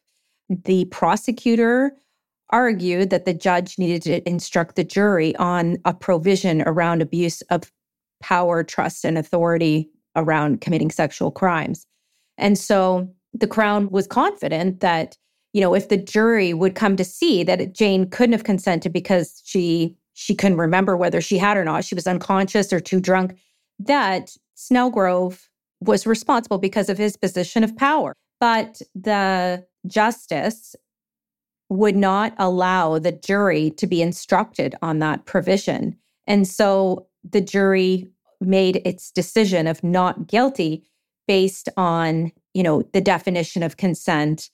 The 0.49 0.87
prosecutor 0.87 1.93
argued 2.49 3.11
that 3.11 3.27
the 3.27 3.35
judge 3.35 3.79
needed 3.79 4.01
to 4.05 4.27
instruct 4.27 4.77
the 4.77 4.85
jury 4.85 5.37
on 5.37 5.77
a 5.85 5.93
provision 5.93 6.63
around 6.63 7.03
abuse 7.03 7.43
of 7.51 7.71
power, 8.21 8.63
trust, 8.65 9.05
and 9.05 9.19
authority 9.19 9.89
around 10.17 10.61
committing 10.61 10.91
sexual 10.91 11.31
crimes. 11.31 11.87
And 12.37 12.59
so 12.59 13.09
the 13.33 13.47
Crown 13.47 13.91
was 13.91 14.07
confident 14.07 14.81
that, 14.81 15.17
you 15.53 15.61
know, 15.61 15.75
if 15.75 15.89
the 15.89 15.97
jury 15.97 16.55
would 16.55 16.75
come 16.75 16.97
to 16.97 17.05
see 17.05 17.43
that 17.45 17.75
Jane 17.75 18.09
couldn't 18.09 18.33
have 18.33 18.45
consented 18.45 18.93
because 18.93 19.43
she 19.45 19.97
she 20.15 20.35
couldn't 20.35 20.59
remember 20.59 20.97
whether 20.97 21.21
she 21.21 21.39
had 21.39 21.57
or 21.57 21.65
not, 21.65 21.85
she 21.85 21.95
was 21.95 22.09
unconscious 22.09 22.73
or 22.73 22.81
too 22.81 23.01
drunk, 23.01 23.39
that 23.79 24.37
Snelgrove 24.57 25.47
was 25.81 26.09
responsible 26.09 26.59
because 26.59 26.89
of 26.89 26.99
his 26.99 27.17
position 27.17 27.63
of 27.63 27.77
power. 27.77 28.13
But 28.41 28.83
the 28.95 29.65
justice 29.87 30.75
would 31.69 31.97
not 31.97 32.35
allow 32.39 32.99
the 32.99 33.13
jury 33.13 33.71
to 33.73 33.87
be 33.87 34.03
instructed 34.03 34.75
on 34.83 34.99
that 35.01 35.27
provision. 35.27 35.97
And 36.27 36.49
so 36.49 37.08
the 37.29 37.41
jury 37.41 38.09
made 38.41 38.81
its 38.85 39.11
decision 39.11 39.67
of 39.67 39.83
not 39.83 40.27
guilty 40.27 40.85
based 41.27 41.69
on, 41.77 42.33
you 42.55 42.63
know, 42.63 42.83
the 42.93 43.01
definition 43.01 43.63
of 43.63 43.77
consent 43.77 44.51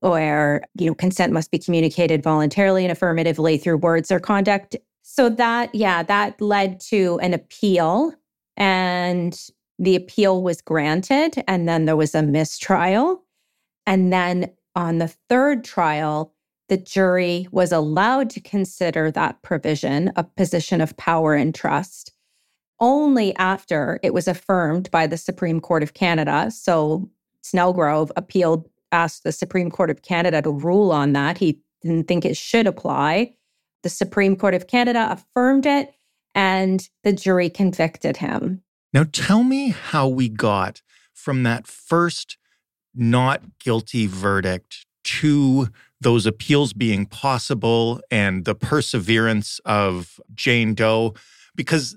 where, 0.00 0.62
you 0.78 0.86
know, 0.86 0.94
consent 0.94 1.32
must 1.32 1.50
be 1.50 1.58
communicated 1.58 2.22
voluntarily 2.22 2.84
and 2.84 2.92
affirmatively 2.92 3.56
through 3.56 3.78
words 3.78 4.12
or 4.12 4.20
conduct. 4.20 4.76
So 5.02 5.28
that, 5.30 5.74
yeah, 5.74 6.02
that 6.02 6.40
led 6.40 6.80
to 6.80 7.18
an 7.22 7.34
appeal 7.34 8.12
and 8.56 9.38
the 9.78 9.96
appeal 9.96 10.42
was 10.42 10.60
granted, 10.60 11.42
and 11.48 11.68
then 11.68 11.84
there 11.84 11.96
was 11.96 12.14
a 12.14 12.22
mistrial. 12.22 13.24
And 13.86 14.12
then 14.12 14.52
on 14.76 14.98
the 14.98 15.08
third 15.28 15.64
trial, 15.64 16.32
the 16.74 16.78
jury 16.78 17.46
was 17.52 17.70
allowed 17.70 18.28
to 18.28 18.40
consider 18.40 19.08
that 19.08 19.40
provision 19.42 20.10
a 20.16 20.24
position 20.24 20.80
of 20.80 20.96
power 20.96 21.32
and 21.32 21.54
trust 21.54 22.10
only 22.80 23.32
after 23.36 24.00
it 24.02 24.12
was 24.12 24.26
affirmed 24.26 24.90
by 24.90 25.06
the 25.06 25.16
Supreme 25.16 25.60
Court 25.60 25.84
of 25.84 25.94
Canada. 25.94 26.50
So 26.50 27.08
Snelgrove 27.44 28.10
appealed, 28.16 28.68
asked 28.90 29.22
the 29.22 29.30
Supreme 29.30 29.70
Court 29.70 29.88
of 29.88 30.02
Canada 30.02 30.42
to 30.42 30.50
rule 30.50 30.90
on 30.90 31.12
that. 31.12 31.38
He 31.38 31.60
didn't 31.80 32.08
think 32.08 32.24
it 32.24 32.36
should 32.36 32.66
apply. 32.66 33.36
The 33.84 33.88
Supreme 33.88 34.34
Court 34.34 34.54
of 34.54 34.66
Canada 34.66 35.06
affirmed 35.12 35.66
it, 35.66 35.94
and 36.34 36.88
the 37.04 37.12
jury 37.12 37.50
convicted 37.50 38.16
him. 38.16 38.62
Now, 38.92 39.04
tell 39.12 39.44
me 39.44 39.68
how 39.68 40.08
we 40.08 40.28
got 40.28 40.82
from 41.12 41.44
that 41.44 41.68
first 41.68 42.36
not 42.96 43.60
guilty 43.60 44.08
verdict 44.08 44.86
to 45.04 45.68
those 46.04 46.26
appeals 46.26 46.72
being 46.72 47.06
possible 47.06 48.00
and 48.10 48.44
the 48.44 48.54
perseverance 48.54 49.58
of 49.64 50.20
Jane 50.34 50.74
Doe. 50.74 51.14
Because 51.56 51.96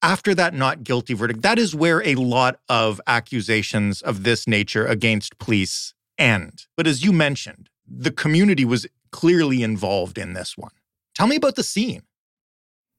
after 0.00 0.34
that 0.34 0.54
not 0.54 0.84
guilty 0.84 1.12
verdict, 1.12 1.42
that 1.42 1.58
is 1.58 1.74
where 1.74 2.02
a 2.06 2.14
lot 2.14 2.60
of 2.68 3.00
accusations 3.06 4.00
of 4.00 4.22
this 4.22 4.46
nature 4.46 4.86
against 4.86 5.38
police 5.38 5.92
end. 6.16 6.66
But 6.76 6.86
as 6.86 7.04
you 7.04 7.12
mentioned, 7.12 7.68
the 7.86 8.10
community 8.10 8.64
was 8.64 8.86
clearly 9.10 9.62
involved 9.62 10.18
in 10.18 10.32
this 10.32 10.56
one. 10.56 10.72
Tell 11.14 11.26
me 11.26 11.36
about 11.36 11.56
the 11.56 11.62
scene. 11.62 12.02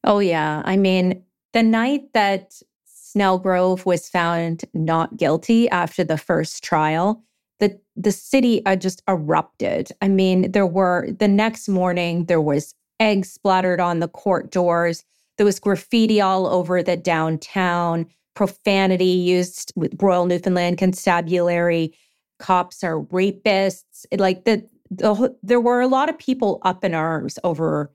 Oh, 0.03 0.19
yeah. 0.19 0.61
I 0.65 0.77
mean, 0.77 1.23
the 1.53 1.63
night 1.63 2.13
that 2.13 2.61
Snelgrove 2.87 3.85
was 3.85 4.09
found 4.09 4.63
not 4.73 5.17
guilty 5.17 5.69
after 5.69 6.03
the 6.03 6.17
first 6.17 6.63
trial. 6.63 7.23
The, 7.59 7.79
the 7.95 8.11
city 8.11 8.65
uh, 8.65 8.75
just 8.75 9.01
erupted. 9.07 9.89
I 10.01 10.07
mean, 10.07 10.51
there 10.51 10.65
were 10.65 11.09
the 11.11 11.27
next 11.27 11.67
morning, 11.67 12.25
there 12.25 12.41
was 12.41 12.73
eggs 12.99 13.31
splattered 13.31 13.79
on 13.79 13.99
the 13.99 14.07
court 14.07 14.51
doors. 14.51 15.03
There 15.37 15.45
was 15.45 15.59
graffiti 15.59 16.21
all 16.21 16.47
over 16.47 16.83
the 16.83 16.97
downtown, 16.97 18.05
profanity 18.35 19.05
used 19.05 19.73
with 19.75 20.01
Royal 20.01 20.25
Newfoundland 20.25 20.77
Constabulary. 20.77 21.93
Cops 22.39 22.83
are 22.83 23.01
rapists. 23.03 24.05
Like 24.17 24.45
the, 24.45 24.67
the 24.89 25.35
there 25.43 25.61
were 25.61 25.81
a 25.81 25.87
lot 25.87 26.09
of 26.09 26.17
people 26.17 26.59
up 26.63 26.83
in 26.83 26.93
arms 26.93 27.39
over 27.43 27.91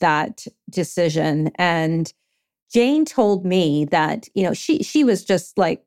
that 0.00 0.46
decision. 0.70 1.50
And 1.56 2.12
Jane 2.72 3.04
told 3.04 3.44
me 3.44 3.84
that, 3.86 4.28
you 4.34 4.42
know, 4.42 4.54
she 4.54 4.82
she 4.82 5.04
was 5.04 5.24
just 5.24 5.56
like 5.58 5.84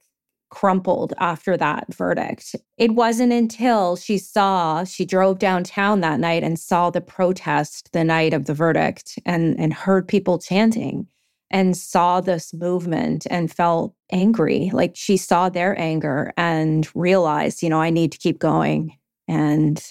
crumpled 0.56 1.14
after 1.20 1.58
that 1.58 1.94
verdict. 1.94 2.56
It 2.78 2.92
wasn't 2.92 3.34
until 3.34 3.98
she 3.98 4.18
saw, 4.18 4.86
she 4.86 5.04
drove 5.04 5.38
downtown 5.38 6.00
that 6.00 6.18
night 6.18 6.44
and 6.44 6.58
saw 6.58 6.90
the 6.90 7.02
protest 7.02 7.92
the 7.92 8.06
night 8.06 8.34
of 8.34 8.46
the 8.46 8.54
verdict 8.54 9.20
and, 9.26 9.60
and 9.60 9.74
heard 9.74 10.08
people 10.08 10.40
chanting 10.40 11.08
and 11.52 11.76
saw 11.76 12.22
this 12.22 12.54
movement 12.54 13.28
and 13.30 13.52
felt 13.52 13.96
angry. 14.14 14.70
Like 14.72 14.94
she 14.96 15.18
saw 15.18 15.50
their 15.50 15.78
anger 15.78 16.32
and 16.38 16.88
realized, 16.96 17.62
you 17.62 17.70
know, 17.70 17.82
I 17.82 17.90
need 17.90 18.14
to 18.14 18.18
keep 18.18 18.40
going. 18.40 18.98
And 19.28 19.84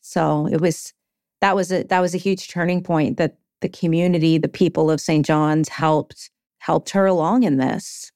so 0.00 0.48
it 0.50 0.60
was 0.60 0.94
that 1.42 1.54
was 1.54 1.70
a 1.70 1.82
that 1.84 2.00
was 2.00 2.14
a 2.14 2.18
huge 2.18 2.48
turning 2.48 2.82
point 2.82 3.18
that 3.18 3.36
the 3.60 3.68
community, 3.68 4.38
the 4.38 4.48
people 4.48 4.90
of 4.90 5.00
St. 5.00 5.26
John's 5.26 5.68
helped 5.68 6.30
helped 6.58 6.90
her 6.90 7.04
along 7.04 7.42
in 7.42 7.58
this. 7.58 8.11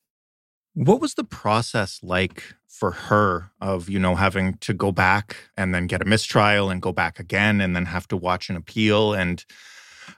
What 0.76 1.00
was 1.00 1.14
the 1.14 1.25
process 1.25 2.00
like 2.02 2.54
for 2.68 2.90
her 2.90 3.50
of, 3.62 3.88
you 3.88 3.99
know, 3.99 4.14
having 4.14 4.59
to 4.59 4.75
go 4.75 4.92
back 4.92 5.35
and 5.56 5.75
then 5.75 5.87
get 5.87 6.02
a 6.02 6.04
mistrial 6.04 6.68
and 6.68 6.83
go 6.83 6.92
back 6.92 7.18
again 7.18 7.62
and 7.62 7.75
then 7.75 7.87
have 7.87 8.06
to 8.09 8.16
watch 8.16 8.50
an 8.50 8.56
appeal? 8.56 9.14
And 9.14 9.42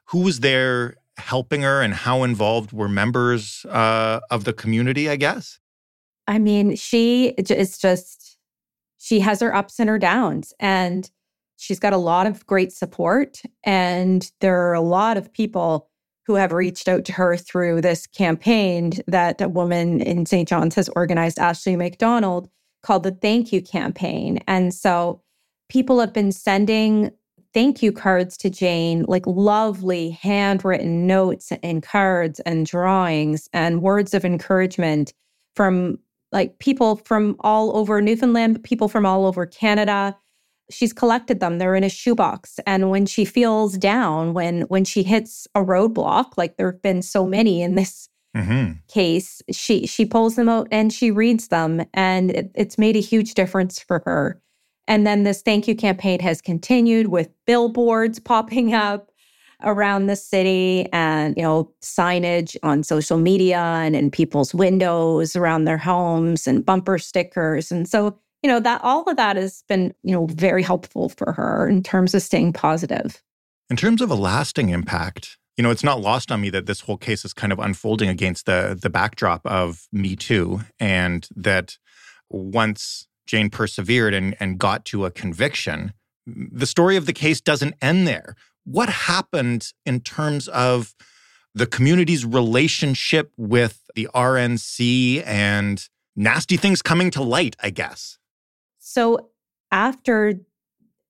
who 0.07 0.23
was 0.23 0.41
there 0.41 0.97
helping 1.17 1.63
her 1.63 1.81
and 1.81 1.95
how 1.95 2.25
involved 2.25 2.73
were 2.73 2.89
members 2.89 3.65
uh, 3.67 4.19
of 4.33 4.43
the 4.43 4.53
community, 4.53 5.09
I 5.09 5.15
guess? 5.15 5.61
I 6.27 6.41
mean, 6.41 6.75
she 6.75 7.29
is 7.39 7.79
just, 7.79 8.37
she 8.99 9.21
has 9.21 9.39
her 9.39 9.55
ups 9.55 9.79
and 9.79 9.89
her 9.89 9.99
downs. 10.01 10.53
And 10.59 11.09
she's 11.55 11.79
got 11.79 11.93
a 11.93 11.99
lot 11.99 12.27
of 12.27 12.45
great 12.47 12.73
support. 12.73 13.43
And 13.63 14.29
there 14.41 14.61
are 14.69 14.75
a 14.75 14.81
lot 14.81 15.17
of 15.19 15.33
people 15.33 15.89
who 16.29 16.35
have 16.35 16.53
reached 16.53 16.89
out 16.89 17.07
to 17.07 17.13
her 17.13 17.39
through 17.39 17.81
this 17.81 18.07
campaign 18.07 18.93
that 19.07 19.41
a 19.41 19.49
woman 19.49 20.03
in 20.03 20.27
St. 20.27 20.47
John's 20.47 20.75
has 20.75 20.91
organized, 20.91 21.39
Ashley 21.39 21.75
McDonald, 21.75 22.51
called 22.83 23.03
the 23.03 23.13
Thank 23.13 23.51
You 23.51 23.63
Campaign. 23.63 24.39
And 24.47 24.75
so 24.75 25.23
people 25.71 25.99
have 26.01 26.13
been 26.13 26.31
sending 26.31 27.11
thank 27.55 27.83
you 27.83 27.93
cards 27.93 28.37
to 28.37 28.51
Jane, 28.51 29.07
like 29.09 29.27
lovely 29.27 30.11
handwritten 30.11 31.07
notes 31.07 31.51
and 31.63 31.83
cards 31.83 32.41
and 32.41 32.67
drawings 32.67 33.49
and 33.55 33.81
words 33.81 34.13
of 34.13 34.23
encouragement 34.23 35.15
from 35.57 35.99
like 36.31 36.59
people 36.59 36.97
from 37.07 37.37
all 37.41 37.75
over 37.75 38.03
Newfoundland, 38.03 38.63
people 38.65 38.89
from 38.89 39.07
all 39.07 39.25
over 39.25 39.47
Canada 39.47 40.15
she's 40.71 40.93
collected 40.93 41.41
them 41.41 41.59
they're 41.59 41.75
in 41.75 41.85
a 41.85 41.89
shoebox 41.89 42.61
and 42.67 42.91
when 42.91 43.07
she 43.07 43.25
feels 43.25 43.77
down 43.77 44.35
when 44.35 44.63
when 44.63 44.85
she 44.85 45.03
hits 45.03 45.47
a 45.55 45.61
roadblock 45.61 46.33
like 46.37 46.57
there've 46.57 46.83
been 46.83 47.03
so 47.03 47.27
many 47.27 47.63
in 47.63 47.75
this 47.75 48.09
mm-hmm. 48.37 48.73
case 48.89 49.43
she 49.51 49.87
she 49.87 50.05
pulls 50.05 50.37
them 50.37 50.49
out 50.49 50.69
and 50.71 50.93
she 50.93 51.11
reads 51.11 51.49
them 51.49 51.85
and 51.95 52.31
it, 52.31 52.51
it's 52.55 52.79
made 52.79 52.97
a 52.97 53.01
huge 53.01 53.35
difference 53.35 53.79
for 53.81 54.03
her 54.05 54.41
and 54.87 55.07
then 55.07 55.25
this 55.25 55.43
thank 55.43 55.67
you 55.67 55.75
campaign 55.75 56.21
has 56.21 56.41
continued 56.41 57.09
with 57.09 57.31
billboards 57.47 58.19
popping 58.19 58.75
up 58.75 59.11
around 59.65 60.07
the 60.07 60.17
city 60.17 60.87
and 60.93 61.37
you 61.37 61.43
know 61.43 61.73
signage 61.83 62.57
on 62.63 62.83
social 62.83 63.19
media 63.19 63.59
and 63.59 63.97
in 63.97 64.11
people's 64.11 64.55
windows 64.55 65.35
around 65.35 65.65
their 65.65 65.79
homes 65.79 66.47
and 66.47 66.65
bumper 66.65 66.99
stickers 66.99 67.73
and 67.73 67.89
so 67.89 68.17
you 68.43 68.49
know, 68.49 68.61
that 68.61 68.81
all 68.83 69.03
of 69.05 69.17
that 69.17 69.37
has 69.37 69.65
been, 69.69 69.95
you 70.03 70.13
know, 70.13 70.27
very 70.27 70.63
helpful 70.63 71.09
for 71.09 71.33
her 71.33 71.69
in 71.69 71.83
terms 71.83 72.15
of 72.15 72.23
staying 72.23 72.53
positive. 72.53 73.23
In 73.71 73.77
terms 73.77 74.01
of 74.01 74.11
a 74.11 74.15
lasting 74.15 74.71
impact, 74.71 75.37
you 75.57 75.63
know, 75.63 75.71
it's 75.71 75.85
not 75.85 76.01
lost 76.01 76.31
on 76.31 76.41
me 76.41 76.51
that 76.51 76.67
this 76.67 76.81
whole 76.81 76.97
case 76.97 77.25
is 77.25 77.33
kind 77.33 77.53
of 77.53 77.59
unfolding 77.59 78.09
against 78.09 78.47
the 78.47 78.79
the 78.81 78.89
backdrop 78.89 79.45
of 79.45 79.89
Me 79.93 80.15
Too, 80.15 80.61
and 80.79 81.29
that 81.35 81.79
once 82.31 83.09
Jane 83.27 83.51
persevered 83.51 84.15
and, 84.15 84.37
and 84.39 84.59
got 84.59 84.85
to 84.87 85.05
a 85.05 85.11
conviction, 85.11 85.93
the 86.27 86.67
story 86.67 86.97
of 86.97 87.07
the 87.07 87.13
case 87.13 87.41
doesn't 87.41 87.75
end 87.83 88.07
there. 88.07 88.37
What 88.65 88.89
happened 88.89 89.73
in 89.85 90.01
terms 90.01 90.47
of 90.49 90.95
the 91.55 91.67
community's 91.67 92.25
relationship 92.25 93.33
with 93.37 93.83
the 93.95 94.09
RNC 94.15 95.27
and 95.27 95.89
nasty 96.15 96.57
things 96.57 96.83
coming 96.83 97.11
to 97.13 97.23
light, 97.23 97.57
I 97.61 97.71
guess? 97.71 98.19
So 98.89 99.29
after 99.71 100.33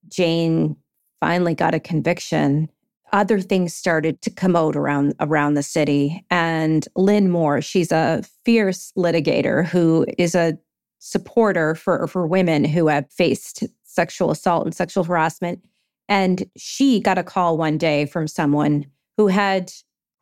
Jane 0.08 0.74
finally 1.20 1.54
got 1.54 1.76
a 1.76 1.80
conviction, 1.80 2.68
other 3.12 3.40
things 3.40 3.72
started 3.72 4.20
to 4.22 4.30
come 4.30 4.56
out 4.56 4.74
around 4.74 5.14
around 5.20 5.54
the 5.54 5.62
city. 5.62 6.24
And 6.28 6.88
Lynn 6.96 7.30
Moore, 7.30 7.62
she's 7.62 7.92
a 7.92 8.24
fierce 8.44 8.92
litigator 8.98 9.64
who 9.64 10.04
is 10.18 10.34
a 10.34 10.58
supporter 10.98 11.76
for, 11.76 12.08
for 12.08 12.26
women 12.26 12.64
who 12.64 12.88
have 12.88 13.08
faced 13.12 13.62
sexual 13.84 14.32
assault 14.32 14.66
and 14.66 14.74
sexual 14.74 15.04
harassment. 15.04 15.60
And 16.08 16.50
she 16.56 16.98
got 16.98 17.16
a 17.16 17.22
call 17.22 17.56
one 17.56 17.78
day 17.78 18.06
from 18.06 18.26
someone 18.26 18.86
who 19.16 19.28
had 19.28 19.70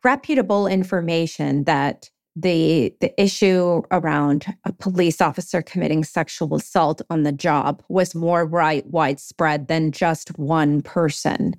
reputable 0.03 0.67
information 0.67 1.63
that 1.63 2.11
the 2.39 2.93
the 3.01 3.19
issue 3.21 3.81
around 3.91 4.45
a 4.63 4.71
police 4.71 5.21
officer 5.21 5.61
committing 5.61 6.03
sexual 6.03 6.55
assault 6.55 7.01
on 7.09 7.23
the 7.23 7.31
job 7.31 7.81
was 7.89 8.13
more 8.13 8.45
right 8.45 8.85
widespread 8.87 9.67
than 9.67 9.91
just 9.91 10.37
one 10.37 10.81
person. 10.81 11.55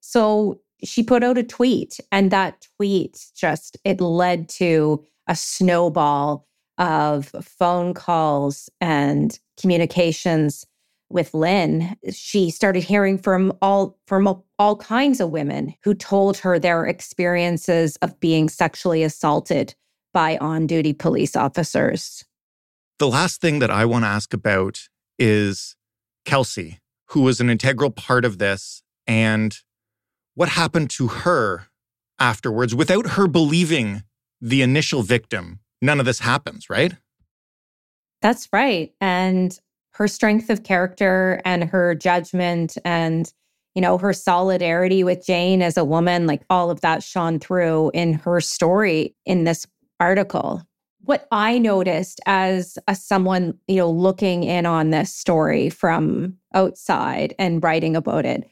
So 0.00 0.60
she 0.82 1.02
put 1.02 1.22
out 1.22 1.38
a 1.38 1.42
tweet 1.42 1.98
and 2.10 2.30
that 2.30 2.66
tweet 2.76 3.26
just 3.36 3.76
it 3.84 4.00
led 4.00 4.48
to 4.50 5.04
a 5.28 5.36
snowball 5.36 6.46
of 6.78 7.30
phone 7.42 7.92
calls 7.92 8.70
and 8.80 9.38
communications 9.60 10.66
with 11.10 11.34
Lynn, 11.34 11.96
she 12.10 12.50
started 12.50 12.82
hearing 12.82 13.18
from 13.18 13.52
all 13.60 13.98
from 14.06 14.42
all 14.58 14.76
kinds 14.76 15.20
of 15.20 15.30
women 15.30 15.74
who 15.84 15.94
told 15.94 16.38
her 16.38 16.58
their 16.58 16.86
experiences 16.86 17.96
of 17.96 18.18
being 18.20 18.48
sexually 18.48 19.02
assaulted 19.02 19.74
by 20.14 20.38
on 20.38 20.66
duty 20.66 20.94
police 20.94 21.36
officers. 21.36 22.24
The 22.98 23.08
last 23.08 23.42
thing 23.42 23.58
that 23.58 23.70
I 23.70 23.84
want 23.84 24.04
to 24.04 24.08
ask 24.08 24.32
about 24.32 24.88
is 25.18 25.76
Kelsey, 26.24 26.80
who 27.08 27.20
was 27.20 27.40
an 27.40 27.50
integral 27.50 27.90
part 27.90 28.24
of 28.24 28.38
this, 28.38 28.82
and 29.06 29.58
what 30.34 30.48
happened 30.48 30.88
to 30.90 31.08
her 31.08 31.66
afterwards 32.18 32.74
without 32.74 33.10
her 33.10 33.26
believing 33.26 34.04
the 34.40 34.62
initial 34.62 35.02
victim. 35.02 35.60
None 35.82 36.00
of 36.00 36.06
this 36.06 36.20
happens, 36.20 36.70
right? 36.70 36.94
That's 38.22 38.48
right. 38.52 38.92
And 39.00 39.58
her 39.92 40.08
strength 40.08 40.50
of 40.50 40.64
character 40.64 41.40
and 41.44 41.64
her 41.64 41.94
judgment 41.94 42.76
and 42.84 43.32
you 43.74 43.82
know 43.82 43.98
her 43.98 44.12
solidarity 44.12 45.02
with 45.02 45.26
Jane 45.26 45.60
as 45.60 45.76
a 45.76 45.84
woman 45.84 46.26
like 46.26 46.42
all 46.48 46.70
of 46.70 46.80
that 46.82 47.02
shone 47.02 47.40
through 47.40 47.90
in 47.92 48.14
her 48.14 48.40
story 48.40 49.16
in 49.24 49.44
this 49.44 49.66
article. 50.00 50.62
What 51.00 51.26
I 51.30 51.58
noticed 51.58 52.20
as 52.26 52.78
a 52.88 52.94
someone, 52.94 53.58
you 53.68 53.76
know, 53.76 53.90
looking 53.90 54.44
in 54.44 54.64
on 54.64 54.90
this 54.90 55.14
story 55.14 55.68
from 55.68 56.38
outside 56.54 57.34
and 57.38 57.62
writing 57.62 57.94
about 57.94 58.24
it 58.24 58.44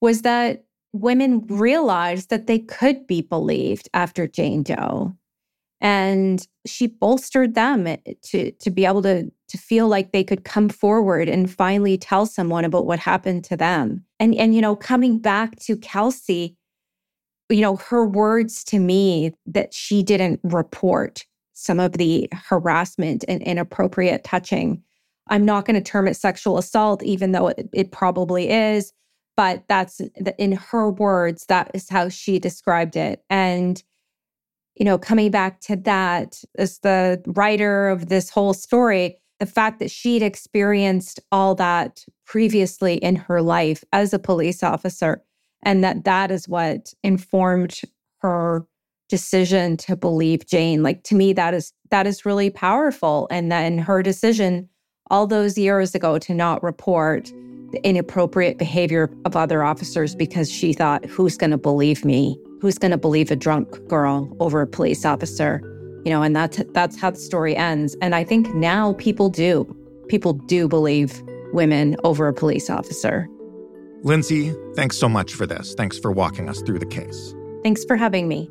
was 0.00 0.22
that 0.22 0.64
women 0.92 1.46
realized 1.46 2.30
that 2.30 2.46
they 2.46 2.58
could 2.58 3.06
be 3.06 3.22
believed 3.22 3.88
after 3.94 4.26
Jane 4.26 4.62
Doe. 4.62 5.14
And 5.80 6.46
she 6.66 6.88
bolstered 6.88 7.54
them 7.54 7.84
to, 7.84 8.50
to 8.50 8.70
be 8.70 8.84
able 8.84 9.02
to, 9.02 9.30
to 9.48 9.58
feel 9.58 9.88
like 9.88 10.12
they 10.12 10.24
could 10.24 10.44
come 10.44 10.68
forward 10.68 11.28
and 11.28 11.50
finally 11.50 11.96
tell 11.96 12.26
someone 12.26 12.66
about 12.66 12.86
what 12.86 12.98
happened 12.98 13.44
to 13.44 13.56
them. 13.56 14.04
And, 14.18 14.34
and 14.34 14.54
you 14.54 14.60
know, 14.60 14.76
coming 14.76 15.18
back 15.18 15.56
to 15.60 15.76
Kelsey, 15.76 16.56
you 17.50 17.60
know, 17.60 17.76
her 17.76 18.06
words 18.06 18.64
to 18.64 18.78
me 18.78 19.32
that 19.46 19.74
she 19.74 20.02
didn't 20.02 20.40
report 20.42 21.26
some 21.52 21.80
of 21.80 21.92
the 21.92 22.28
harassment 22.32 23.24
and 23.28 23.42
inappropriate 23.42 24.24
touching. 24.24 24.82
I'm 25.28 25.44
not 25.44 25.66
going 25.66 25.74
to 25.74 25.82
term 25.82 26.08
it 26.08 26.14
sexual 26.14 26.58
assault, 26.58 27.02
even 27.02 27.32
though 27.32 27.48
it, 27.48 27.68
it 27.72 27.92
probably 27.92 28.50
is. 28.50 28.92
But 29.36 29.64
that's 29.68 30.00
in 30.38 30.52
her 30.52 30.90
words, 30.90 31.46
that 31.46 31.70
is 31.74 31.88
how 31.88 32.08
she 32.08 32.38
described 32.38 32.96
it. 32.96 33.22
And, 33.30 33.82
you 34.74 34.84
know, 34.84 34.98
coming 34.98 35.30
back 35.30 35.60
to 35.62 35.76
that, 35.76 36.42
as 36.58 36.78
the 36.80 37.22
writer 37.26 37.88
of 37.88 38.08
this 38.08 38.30
whole 38.30 38.54
story, 38.54 39.18
the 39.38 39.46
fact 39.46 39.78
that 39.78 39.90
she'd 39.90 40.22
experienced 40.22 41.20
all 41.32 41.54
that 41.54 42.04
previously 42.26 42.96
in 42.96 43.16
her 43.16 43.40
life 43.40 43.82
as 43.92 44.12
a 44.12 44.18
police 44.18 44.62
officer 44.62 45.22
and 45.62 45.84
that 45.84 46.04
that 46.04 46.30
is 46.30 46.48
what 46.48 46.92
informed 47.02 47.80
her 48.18 48.66
decision 49.08 49.76
to 49.76 49.96
believe 49.96 50.46
Jane. 50.46 50.82
Like 50.82 51.02
to 51.04 51.14
me, 51.14 51.32
that 51.32 51.54
is 51.54 51.72
that 51.90 52.06
is 52.06 52.24
really 52.24 52.50
powerful. 52.50 53.26
And 53.30 53.50
then 53.50 53.78
her 53.78 54.02
decision 54.02 54.68
all 55.10 55.26
those 55.26 55.58
years 55.58 55.94
ago 55.94 56.18
to 56.18 56.34
not 56.34 56.62
report 56.62 57.32
the 57.72 57.80
inappropriate 57.84 58.58
behavior 58.58 59.10
of 59.24 59.36
other 59.36 59.62
officers 59.62 60.14
because 60.14 60.50
she 60.50 60.72
thought, 60.72 61.04
who's 61.06 61.36
going 61.36 61.50
to 61.50 61.58
believe 61.58 62.04
me? 62.04 62.36
who's 62.60 62.78
going 62.78 62.90
to 62.90 62.98
believe 62.98 63.30
a 63.30 63.36
drunk 63.36 63.68
girl 63.88 64.34
over 64.38 64.60
a 64.60 64.66
police 64.66 65.04
officer? 65.04 65.60
You 66.04 66.12
know, 66.12 66.22
and 66.22 66.34
that's 66.36 66.62
that's 66.72 66.98
how 66.98 67.10
the 67.10 67.18
story 67.18 67.56
ends. 67.56 67.96
And 68.00 68.14
I 68.14 68.24
think 68.24 68.54
now 68.54 68.94
people 68.94 69.28
do. 69.28 69.76
People 70.08 70.34
do 70.34 70.68
believe 70.68 71.22
women 71.52 71.96
over 72.04 72.28
a 72.28 72.32
police 72.32 72.70
officer. 72.70 73.28
Lindsay, 74.02 74.54
thanks 74.74 74.96
so 74.96 75.08
much 75.08 75.34
for 75.34 75.46
this. 75.46 75.74
Thanks 75.74 75.98
for 75.98 76.10
walking 76.10 76.48
us 76.48 76.62
through 76.62 76.78
the 76.78 76.86
case. 76.86 77.34
Thanks 77.62 77.84
for 77.84 77.96
having 77.96 78.28
me. 78.28 78.50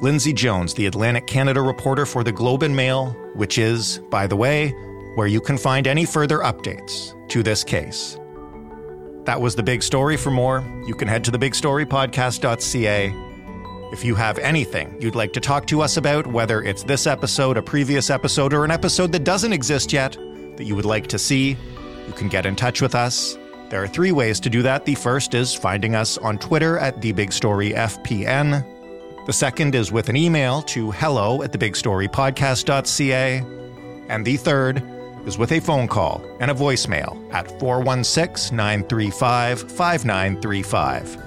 Lindsay 0.00 0.32
Jones, 0.32 0.74
the 0.74 0.86
Atlantic 0.86 1.26
Canada 1.26 1.60
reporter 1.60 2.06
for 2.06 2.22
the 2.22 2.30
Globe 2.30 2.62
and 2.62 2.76
Mail, 2.76 3.10
which 3.34 3.58
is, 3.58 3.98
by 4.10 4.26
the 4.26 4.36
way, 4.36 4.68
where 5.16 5.26
you 5.26 5.40
can 5.40 5.58
find 5.58 5.88
any 5.88 6.04
further 6.04 6.38
updates 6.38 7.14
to 7.30 7.42
this 7.42 7.64
case. 7.64 8.16
That 9.24 9.40
was 9.40 9.56
the 9.56 9.62
big 9.62 9.82
story. 9.82 10.16
For 10.16 10.30
more, 10.30 10.64
you 10.86 10.94
can 10.94 11.08
head 11.08 11.24
to 11.24 11.32
thebigstorypodcast.ca. 11.32 13.12
If 13.92 14.04
you 14.04 14.14
have 14.14 14.38
anything 14.38 14.96
you'd 15.00 15.14
like 15.16 15.32
to 15.32 15.40
talk 15.40 15.66
to 15.68 15.80
us 15.82 15.96
about, 15.96 16.26
whether 16.26 16.62
it's 16.62 16.82
this 16.84 17.06
episode, 17.06 17.56
a 17.56 17.62
previous 17.62 18.10
episode, 18.10 18.52
or 18.52 18.64
an 18.64 18.70
episode 18.70 19.12
that 19.12 19.24
doesn't 19.24 19.52
exist 19.52 19.92
yet 19.92 20.16
that 20.56 20.64
you 20.64 20.76
would 20.76 20.84
like 20.84 21.08
to 21.08 21.18
see, 21.18 21.56
you 22.08 22.14
can 22.14 22.28
get 22.28 22.46
in 22.46 22.56
touch 22.56 22.82
with 22.82 22.96
us. 22.96 23.38
There 23.68 23.80
are 23.82 23.86
three 23.86 24.12
ways 24.12 24.40
to 24.40 24.48
do 24.48 24.62
that. 24.62 24.86
The 24.86 24.94
first 24.94 25.34
is 25.34 25.54
finding 25.54 25.94
us 25.94 26.16
on 26.18 26.38
Twitter 26.38 26.78
at 26.78 27.00
TheBigStoryFPN. 27.00 28.64
The 29.26 29.32
second 29.32 29.74
is 29.74 29.92
with 29.92 30.08
an 30.08 30.16
email 30.16 30.62
to 30.62 30.90
hello 30.90 31.42
at 31.42 31.52
thebigstorypodcast.ca. 31.52 33.42
And 34.08 34.24
the 34.24 34.38
third 34.38 34.82
is 35.26 35.36
with 35.36 35.52
a 35.52 35.60
phone 35.60 35.86
call 35.86 36.24
and 36.40 36.50
a 36.50 36.54
voicemail 36.54 37.30
at 37.34 37.60
416 37.60 38.56
935 38.56 39.70
5935. 39.70 41.18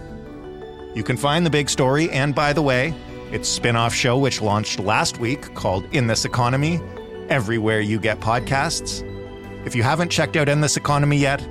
You 0.95 1.03
can 1.03 1.15
find 1.15 1.45
The 1.45 1.51
Big 1.51 1.69
Story, 1.69 2.09
and 2.09 2.33
by 2.33 2.53
the 2.53 2.63
way, 2.63 2.95
its 3.31 3.47
spin 3.47 3.75
off 3.75 3.93
show, 3.93 4.17
which 4.17 4.41
launched 4.41 4.79
last 4.79 5.19
week 5.19 5.53
called 5.53 5.85
In 5.93 6.07
This 6.07 6.25
Economy, 6.25 6.81
everywhere 7.29 7.81
you 7.81 7.99
get 7.99 8.19
podcasts. 8.19 9.07
If 9.65 9.75
you 9.75 9.83
haven't 9.83 10.09
checked 10.09 10.35
out 10.35 10.49
In 10.49 10.59
This 10.59 10.75
Economy 10.75 11.17
yet, 11.17 11.45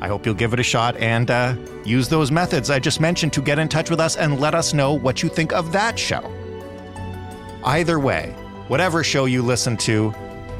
I 0.00 0.08
hope 0.08 0.24
you'll 0.24 0.34
give 0.34 0.54
it 0.54 0.60
a 0.60 0.62
shot 0.62 0.96
and 0.96 1.30
uh, 1.30 1.54
use 1.84 2.08
those 2.08 2.30
methods 2.30 2.70
I 2.70 2.78
just 2.78 3.00
mentioned 3.00 3.34
to 3.34 3.42
get 3.42 3.58
in 3.58 3.68
touch 3.68 3.90
with 3.90 4.00
us 4.00 4.16
and 4.16 4.40
let 4.40 4.54
us 4.54 4.72
know 4.72 4.94
what 4.94 5.22
you 5.22 5.28
think 5.28 5.52
of 5.52 5.72
that 5.72 5.98
show. 5.98 6.32
Either 7.64 8.00
way, 8.00 8.34
whatever 8.68 9.04
show 9.04 9.26
you 9.26 9.42
listen 9.42 9.76
to, 9.76 10.14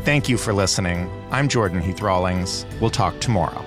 thank 0.05 0.29
you 0.29 0.37
for 0.37 0.53
listening. 0.53 1.11
I'm 1.31 1.49
Jordan 1.49 1.81
Heath 1.81 2.03
Rawlings. 2.03 2.67
We'll 2.81 2.91
talk 2.91 3.19
tomorrow. 3.19 3.65